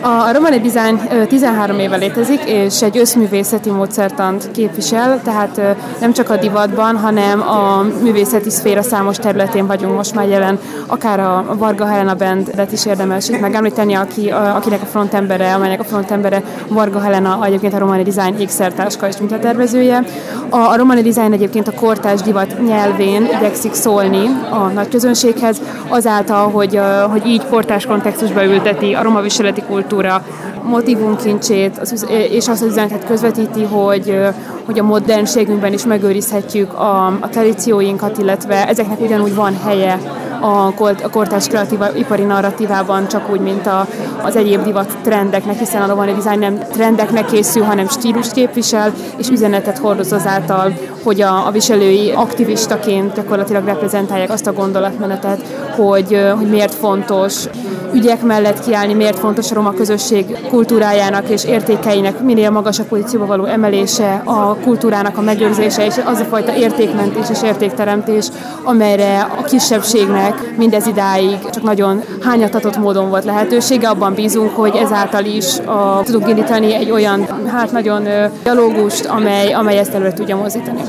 [0.03, 5.61] A Romani Design 13 éve létezik, és egy összművészeti módszertant képvisel, tehát
[5.99, 11.19] nem csak a divatban, hanem a művészeti szféra számos területén vagyunk most már jelen, akár
[11.19, 16.43] a Varga Helena Bandet is érdemes itt megemlíteni, aki, akinek a frontembere, amelynek a frontembere
[16.67, 20.03] Varga Helena, egyébként a Romani Design ékszertáska és mintatervezője.
[20.49, 26.49] A, a Romani Design egyébként a kortás divat nyelvén igyekszik szólni a nagy közönséghez, azáltal,
[26.49, 30.23] hogy, hogy így kortás kontextusba ülteti a roma viseleti kultúrát, kultúra
[30.63, 34.19] motivumkincsét és azt az üzenetet közvetíti, hogy,
[34.65, 39.99] hogy a modernségünkben is megőrizhetjük a, a tradícióinkat, illetve ezeknek ugyanúgy van helye
[40.41, 40.67] a,
[41.03, 43.87] a kortárs kreatív ipari narratívában, csak úgy, mint a,
[44.23, 49.29] az egyéb divat trendeknek, hiszen a Lovani Design nem trendeknek készül, hanem stílust képvisel, és
[49.29, 50.73] üzenetet hordoz azáltal,
[51.03, 55.41] hogy a, a viselői aktivistaként gyakorlatilag reprezentálják azt a gondolatmenetet,
[55.75, 57.45] hogy, hogy miért fontos
[57.93, 63.45] ügyek mellett kiállni, miért fontos a roma közösség kultúrájának és értékeinek minél magasabb pozícióba való
[63.45, 68.27] emelése, a kultúrának a megőrzése és az a fajta értékmentés és értékteremtés,
[68.63, 73.89] amelyre a kisebbségnek mindez idáig csak nagyon hányatatott módon volt lehetősége.
[73.89, 78.07] Abban bízunk, hogy ezáltal is a, tudunk indítani egy olyan, hát nagyon
[78.43, 80.81] dialógust, amely, amely ezt előre tudja mozdítani.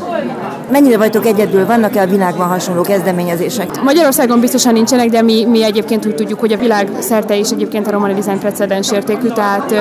[0.70, 1.66] Mennyire vagytok egyedül?
[1.66, 3.82] Vannak-e a világban hasonló kezdeményezések?
[3.82, 7.86] Magyarországon biztosan nincsenek, de mi, mi egyébként úgy tudjuk, hogy a világ szerte is egyébként
[7.86, 9.74] a romani design precedens értékű, tehát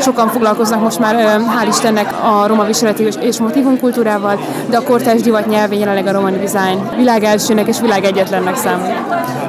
[0.00, 3.38] sokan foglalkoznak most már, hál' Istennek, a roma viseleti és, és
[3.80, 4.38] kultúrával,
[4.70, 8.86] de a kortárs divat nyelvén jelenleg a romani design világ elsőnek és világ egyetlennek számít.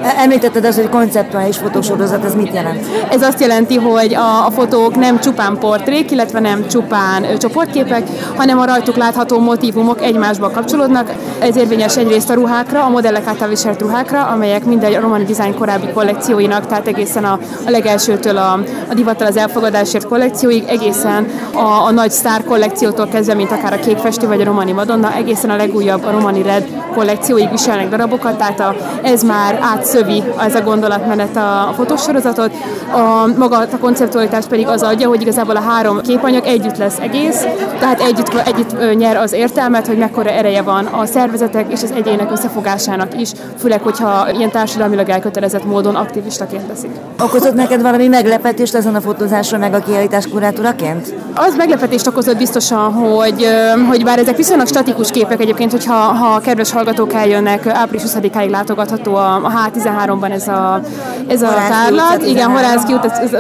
[0.04, 2.86] E, említetted azt, hogy konceptuális fotósorozat, ez mit jelent?
[3.10, 8.04] Ez azt jelenti, hogy a, a fotók nem csupán portrék, illetve nem csupán csoportképek,
[8.36, 11.12] hanem a rajtuk látható motivumok egymásba kapcsolódnak.
[11.40, 15.58] Ez érvényes egyrészt a ruhákra, a modellek által viselt ruhákra, amelyek mindegy a romani design
[15.58, 21.84] korábbi kollekcióinak, tehát egészen a, a legelsőtől a, a divattal az elfogadásért kollekcióig, egészen a,
[21.86, 25.56] a nagy sztár kollekciótól kezdve, mint akár a Kékfestő vagy a Romani Madonna, egészen a
[25.56, 31.36] legújabb a Romani Red kollekcióig viselnek darabokat, tehát a, ez már átszövi ez a gondolatmenet
[31.36, 32.52] a, a fotósorozatot.
[32.92, 37.46] A, maga a konceptualitás pedig az adja, hogy igazából a három képanyag együtt lesz egész,
[37.80, 42.32] tehát együtt, együtt nyer az értelmet, hogy mekkora ereje van a szervezetek és az egyének
[42.32, 46.92] összefogásának is, főleg, hogyha ilyen társadalmilag elkötelezett módon aktivistaként teszik.
[47.22, 51.14] Okozott neked valami meglepetést ezen a fotózáson meg a kiállítás kurátoraként?
[51.36, 53.48] Az meglepetést okozott biztosan, hogy,
[53.88, 59.16] hogy bár ezek viszonylag statikus képek egyébként, hogyha ha kedves hallgatók eljönnek, április 20-áig látogatható
[59.16, 60.82] a, a H13-ban ez a,
[61.28, 62.94] ez a tárlat, igen, Horánszki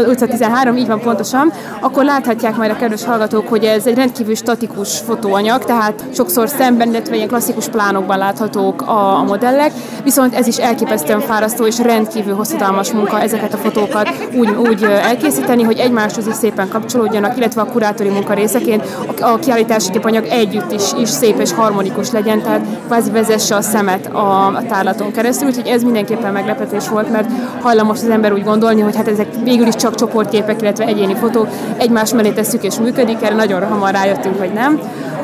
[0.07, 4.35] utca 13, így van pontosan, akkor láthatják majd a kedves hallgatók, hogy ez egy rendkívül
[4.35, 9.71] statikus fotóanyag, tehát sokszor szemben, illetve ilyen klasszikus plánokban láthatók a, a modellek,
[10.03, 15.63] viszont ez is elképesztően fárasztó és rendkívül hosszadalmas munka ezeket a fotókat úgy, úgy elkészíteni,
[15.63, 18.83] hogy egymáshoz is szépen kapcsolódjanak, illetve a kurátori munka részeként
[19.21, 24.05] a kiállítási képanyag együtt is, is szép és harmonikus legyen, tehát kvázi vezesse a szemet
[24.05, 27.29] a, a tárlaton keresztül, úgyhogy ez mindenképpen meglepetés volt, mert
[27.61, 31.47] hajlamos az ember úgy gondolni, hogy hát ezek végül is csak csoportképek, illetve egyéni fotók,
[31.77, 34.79] egymás mellé tesszük és működik, erre nagyon hamar rájöttünk, hogy nem.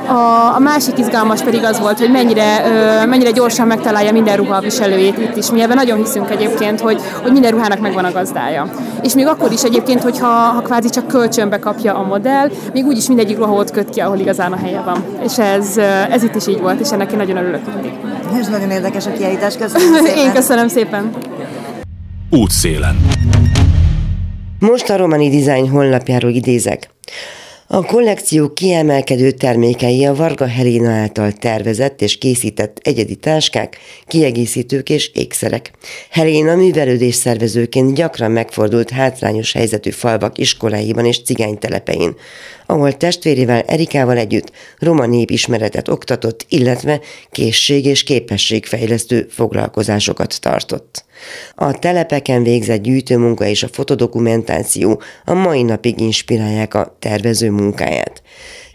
[0.07, 4.55] A, a másik izgalmas pedig az volt, hogy mennyire, ö, mennyire gyorsan megtalálja minden ruha
[4.55, 5.51] a viselőjét itt is.
[5.51, 8.69] Mi ebben nagyon hiszünk egyébként, hogy, hogy minden ruhának megvan a gazdája.
[9.01, 13.07] És még akkor is egyébként, hogyha ha kvázi csak kölcsönbe kapja a modell, még úgyis
[13.07, 15.03] mindegyik ruha ott köt ki, ahol igazán a helye van.
[15.23, 15.77] És ez,
[16.11, 17.91] ez itt is így volt, és ennek én nagyon örülök mindig.
[18.41, 20.25] És nagyon érdekes a kiállítás, köszönöm szépen.
[20.25, 21.11] Én köszönöm szépen.
[22.29, 22.95] Útszélen.
[24.59, 26.89] Most a Romani Design honlapjáról idézek.
[27.67, 35.11] A kollekció kiemelkedő termékei a Varga Helena által tervezett és készített egyedi táskák, kiegészítők és
[35.13, 35.71] ékszerek.
[36.09, 42.15] Helena művelődés szervezőként gyakran megfordult hátrányos helyzetű falvak iskoláiban és cigánytelepein,
[42.65, 46.99] ahol testvérével Erikával együtt roma népismeretet oktatott, illetve
[47.31, 51.05] készség és képességfejlesztő foglalkozásokat tartott.
[51.55, 58.21] A telepeken végzett gyűjtőmunka és a fotodokumentáció a mai napig inspirálják a tervező munkáját.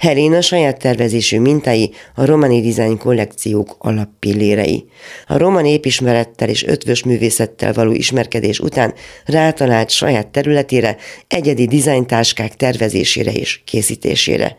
[0.01, 4.85] Helena saját tervezésű mintái a romani design kollekciók alappillérei.
[5.27, 8.95] A roman épismerettel és ötvös művészettel való ismerkedés után
[9.25, 10.97] rátalált saját területére,
[11.29, 14.57] egyedi dizájntáskák tervezésére és készítésére.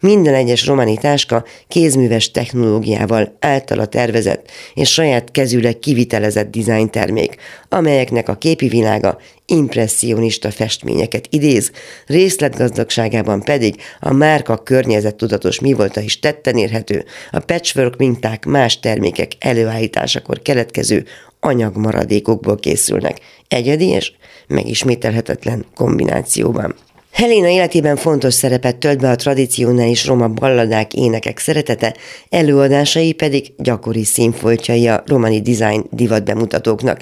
[0.00, 7.36] Minden egyes romani táska kézműves technológiával általa tervezett és saját kezűleg kivitelezett dizájntermék,
[7.68, 11.70] amelyeknek a képi világa impressionista festményeket idéz,
[12.06, 19.32] részletgazdagságában pedig a márka környezettudatos mi volta is tetten érhető, a patchwork minták más termékek
[19.38, 21.04] előállításakor keletkező
[21.40, 24.12] anyagmaradékokból készülnek, egyedi és
[24.46, 26.74] megismételhetetlen kombinációban.
[27.12, 31.96] Helena életében fontos szerepet tölt be a tradicionális roma balladák, énekek szeretete,
[32.28, 37.00] előadásai pedig gyakori színfoltjai a romani design divat bemutatóknak.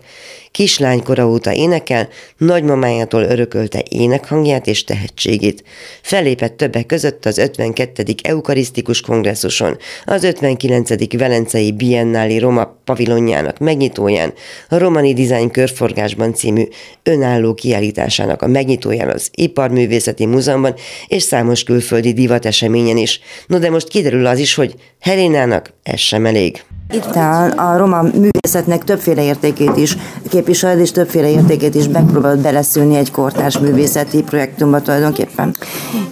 [0.51, 5.65] Kislánykora óta énekel, nagymamájától örökölte énekhangját és tehetségét.
[6.03, 8.05] Fellépett többek között az 52.
[8.23, 11.17] Eukarisztikus kongresszuson, az 59.
[11.19, 14.33] Velencei Biennáli Roma pavilonjának megnyitóján,
[14.69, 16.65] a Romani Design Körforgásban című
[17.03, 20.75] önálló kiállításának a megnyitóján az Iparművészeti Múzeumban
[21.09, 23.21] és számos külföldi divateseményen is.
[23.47, 26.63] No de most kiderül az is, hogy Helénának ez sem elég.
[26.93, 29.97] Itt áll a roma művészetnek többféle értékét is
[30.29, 35.55] képviseled, és többféle értékét is megpróbálod beleszülni egy kortárs művészeti projektumba tulajdonképpen.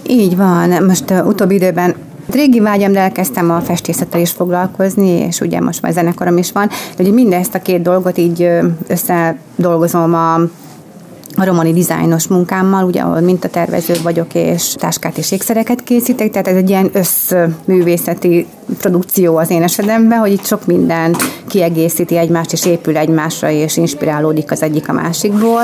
[0.07, 0.83] Így van.
[0.83, 1.95] Most uh, utóbbi időben
[2.31, 6.69] Régi vágyam, de elkezdtem a festészettel is foglalkozni, és ugye most már zenekarom is van,
[6.95, 8.49] de ugye mindezt a két dolgot így
[8.87, 10.39] összedolgozom a
[11.39, 16.55] a romani dizájnos munkámmal, ugye ahol mintatervező vagyok, és táskát és ékszereket készítek, tehát ez
[16.55, 21.15] egy ilyen összművészeti produkció az én esetemben, hogy itt sok minden
[21.47, 25.61] kiegészíti egymást, és épül egymásra, és inspirálódik az egyik a másikból.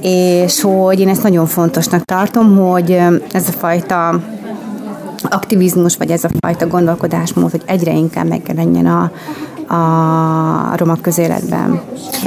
[0.00, 2.90] És hogy én ezt nagyon fontosnak tartom, hogy
[3.32, 4.20] ez a fajta
[5.22, 9.12] aktivizmus, vagy ez a fajta gondolkodásmód, hogy egyre inkább megjelenjen a,
[9.72, 11.80] a roma közéletben.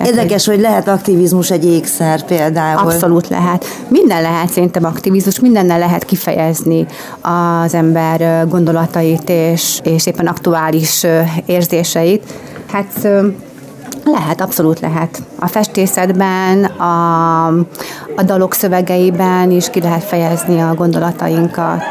[0.06, 2.78] Érdekes, hogy lehet aktivizmus egy ékszer például.
[2.78, 3.66] Abszolút lehet.
[3.88, 6.86] Minden lehet szerintem aktivizmus, mindennel lehet kifejezni
[7.22, 11.06] az ember gondolatait és, és éppen aktuális
[11.46, 12.24] érzéseit.
[12.72, 13.08] Hát
[14.04, 15.22] lehet, abszolút lehet.
[15.40, 17.46] A festészetben, a,
[18.16, 21.84] a dalok szövegeiben is ki lehet fejezni a gondolatainkat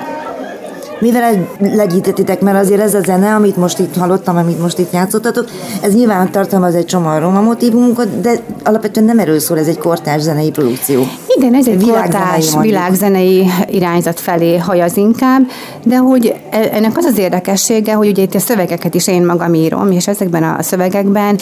[1.00, 5.48] mivel legyítetitek, mert azért ez a zene, amit most itt hallottam, amit most itt játszottatok,
[5.82, 8.32] ez nyilván tartalmaz egy csomó roma motivumokat, de
[8.64, 11.06] alapvetően nem erről szól, ez egy kortárs zenei produkció.
[11.36, 15.42] Igen, ez egy kortárs világzenei irányzat felé hajaz inkább,
[15.84, 19.54] de hogy e- ennek az az érdekessége, hogy ugye itt a szövegeket is én magam
[19.54, 21.38] írom, és ezekben a szövegekben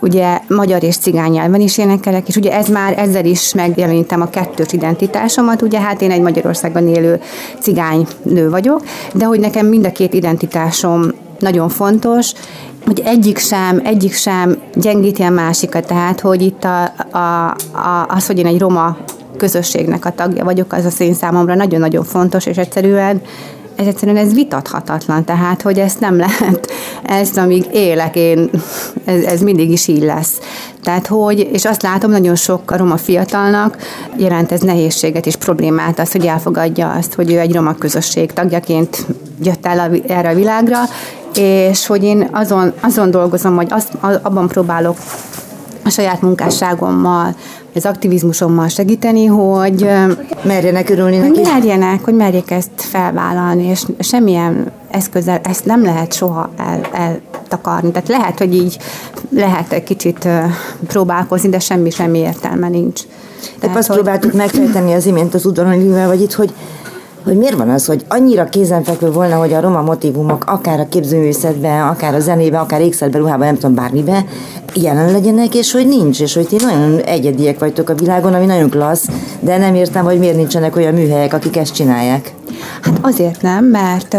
[0.00, 4.30] ugye magyar és cigány nyelven is énekelek, és ugye ez már ezzel is megjelenítem a
[4.30, 7.20] kettős identitásomat, ugye hát én egy Magyarországon élő
[7.60, 8.80] cigány nő vagyok,
[9.14, 12.32] de hogy nekem mind a két identitásom nagyon fontos,
[12.84, 18.26] hogy egyik sem, egyik sem gyengíti a másikat, tehát hogy itt a, a, a, az,
[18.26, 18.96] hogy én egy roma
[19.36, 23.22] közösségnek a tagja vagyok, az a én számomra nagyon-nagyon fontos, és egyszerűen
[23.76, 26.70] ez egyszerűen ez vitathatatlan, tehát hogy ezt nem lehet,
[27.02, 28.50] ezt amíg élek én,
[29.04, 30.38] ez, ez mindig is így lesz.
[30.82, 33.76] Tehát hogy, és azt látom, nagyon sok a roma fiatalnak
[34.16, 39.06] jelent ez nehézséget és problémát, az, hogy elfogadja azt, hogy ő egy roma közösség tagjaként
[39.42, 40.78] jött el a, erre a világra,
[41.34, 44.96] és hogy én azon, azon dolgozom, hogy azt, abban próbálok
[45.84, 47.34] a saját munkásságommal,
[47.74, 49.88] az aktivizmusommal segíteni, hogy
[50.42, 51.40] merjenek örülni neki.
[51.40, 57.90] Hogy merjenek, hogy merjék ezt felvállalni, és semmilyen eszközzel ezt nem lehet soha el, eltakarni.
[57.90, 58.78] Tehát lehet, hogy így
[59.30, 60.28] lehet egy kicsit
[60.86, 63.00] próbálkozni, de semmi, semmi értelme nincs.
[63.58, 63.96] Tehát azt hogy...
[63.96, 66.52] próbáltuk megfejteni az imént az udvaron vagy itt, hogy
[67.24, 71.86] hogy miért van az, hogy annyira kézenfekvő volna, hogy a roma motivumok akár a képzőművészetben,
[71.86, 74.24] akár a zenében, akár ékszerben, ruhában, nem tudom, bármiben
[74.74, 78.70] jelen legyenek, és hogy nincs, és hogy ti nagyon egyediek vagytok a világon, ami nagyon
[78.70, 79.08] klassz,
[79.40, 82.34] de nem értem, hogy miért nincsenek olyan műhelyek, akik ezt csinálják.
[82.82, 84.16] Hát azért nem, mert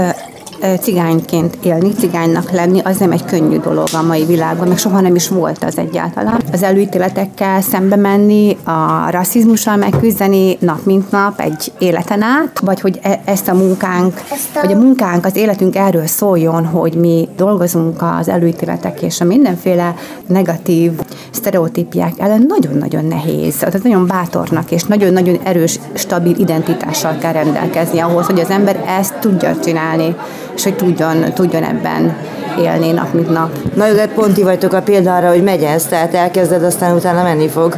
[0.82, 5.16] cigányként élni, cigánynak lenni, az nem egy könnyű dolog a mai világban, meg soha nem
[5.16, 6.42] is volt az egyáltalán.
[6.52, 13.00] Az előítéletekkel szembe menni, a rasszizmussal megküzdeni nap mint nap egy életen át, vagy hogy
[13.02, 14.22] e- ezt a munkánk,
[14.62, 19.96] vagy a munkánk, az életünk erről szóljon, hogy mi dolgozunk az előítéletek és a mindenféle
[20.28, 20.92] negatív
[21.32, 23.56] sztereotípiák ellen nagyon-nagyon nehéz.
[23.56, 29.14] Tehát nagyon bátornak és nagyon-nagyon erős, stabil identitással kell rendelkezni ahhoz, hogy az ember ezt
[29.20, 30.16] tudja csinálni
[30.56, 32.18] és hogy tudjon, tudjon ebben
[32.60, 33.50] élni nap mint nap.
[33.76, 37.24] Na jó, de pont vagytok a példa arra, hogy megy ez, tehát elkezded, aztán utána
[37.24, 37.78] menni fog.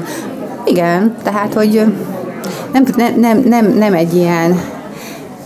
[0.65, 1.83] Igen, tehát, hogy
[2.71, 2.83] nem,
[3.17, 4.59] nem, nem, nem egy ilyen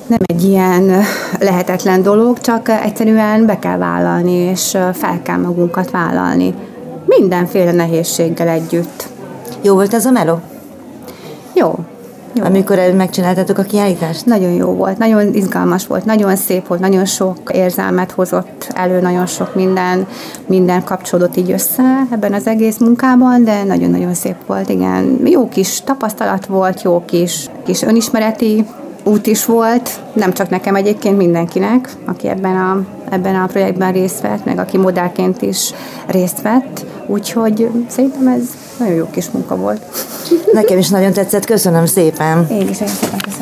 [0.07, 0.91] nem egy ilyen
[1.39, 6.53] lehetetlen dolog, csak egyszerűen be kell vállalni, és fel kell magunkat vállalni.
[7.05, 9.07] Mindenféle nehézséggel együtt.
[9.61, 10.39] Jó volt ez a meló?
[11.53, 11.75] Jó,
[12.33, 12.43] jó.
[12.43, 14.25] Amikor megcsináltatok a kiállítást?
[14.25, 19.25] Nagyon jó volt, nagyon izgalmas volt, nagyon szép volt, nagyon sok érzelmet hozott elő, nagyon
[19.25, 20.07] sok minden,
[20.47, 25.19] minden kapcsolódott így össze ebben az egész munkában, de nagyon-nagyon szép volt, igen.
[25.25, 28.65] Jó kis tapasztalat volt, jó kis, kis önismereti
[29.03, 34.21] út is volt, nem csak nekem egyébként, mindenkinek, aki ebben a, ebben a projektben részt
[34.21, 35.73] vett, meg aki modellként is
[36.07, 38.43] részt vett, úgyhogy szerintem ez
[38.81, 39.81] nagyon jó kis munka volt.
[40.53, 42.47] Nekem is nagyon tetszett, köszönöm szépen.
[42.49, 43.40] Én is, én szépen köszönöm.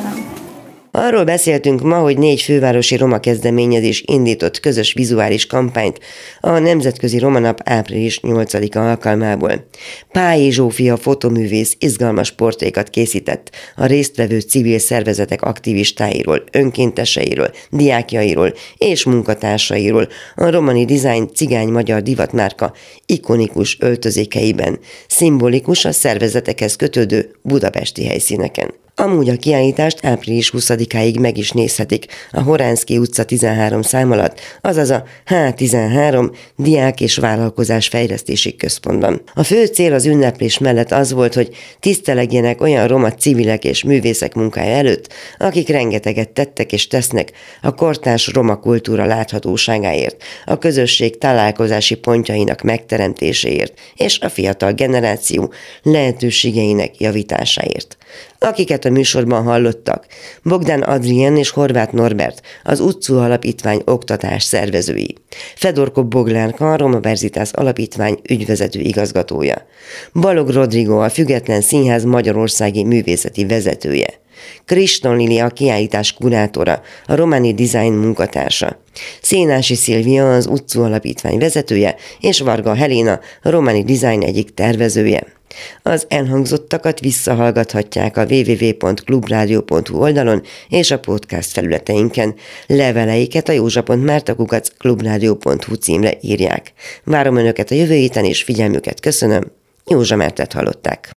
[0.92, 6.00] Arról beszéltünk ma, hogy négy fővárosi roma kezdeményezés indított közös vizuális kampányt
[6.40, 9.68] a Nemzetközi Roma Nap április 8-a alkalmából.
[10.12, 20.08] Pályi Zsófia fotoművész izgalmas portrékat készített a résztvevő civil szervezetek aktivistáiról, önkénteseiről, diákjairól és munkatársairól
[20.36, 22.74] a romani design cigány-magyar divatmárka
[23.06, 28.74] ikonikus öltözékeiben, szimbolikus a szervezetekhez kötődő budapesti helyszíneken.
[29.02, 34.89] Amúgy a kiállítást április 20-áig meg is nézhetik a Horánszki utca 13 szám alatt, azaz
[34.89, 39.22] a H13 Diák és Vállalkozás Fejlesztési Központban.
[39.34, 44.34] A fő cél az ünneplés mellett az volt, hogy tisztelegjenek olyan roma civilek és művészek
[44.34, 47.32] munkája előtt, akik rengeteget tettek és tesznek
[47.62, 57.00] a kortárs roma kultúra láthatóságáért, a közösség találkozási pontjainak megteremtéséért és a fiatal generáció lehetőségeinek
[57.00, 57.97] javításáért
[58.39, 60.05] akiket a műsorban hallottak.
[60.43, 65.15] Bogdán Adrien és Horváth Norbert, az Utcu Alapítvány oktatás szervezői.
[65.55, 69.65] Fedorko Boglárka, a Roma Verzitász Alapítvány ügyvezető igazgatója.
[70.13, 74.20] Balog Rodrigo, a Független Színház Magyarországi művészeti vezetője.
[74.65, 78.82] Kriston Lili a kiállítás kurátora, a Romani Design munkatársa.
[79.22, 85.39] Szénási Szilvia az Utcu Alapítvány vezetője, és Varga Helena, a Romani Design egyik tervezője.
[85.82, 92.36] Az elhangzottakat visszahallgathatják a www.clubradio.hu oldalon és a podcast felületeinken.
[92.68, 96.74] Leveleiket a józsa.mártakukac clubradio.hu címre írják.
[97.04, 99.52] Várom Önöket a jövő héten, és figyelmüket köszönöm.
[99.86, 101.12] Józsa Mertet hallották.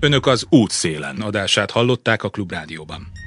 [0.00, 3.19] Önök az útszélen adását hallották a Klubrádióban.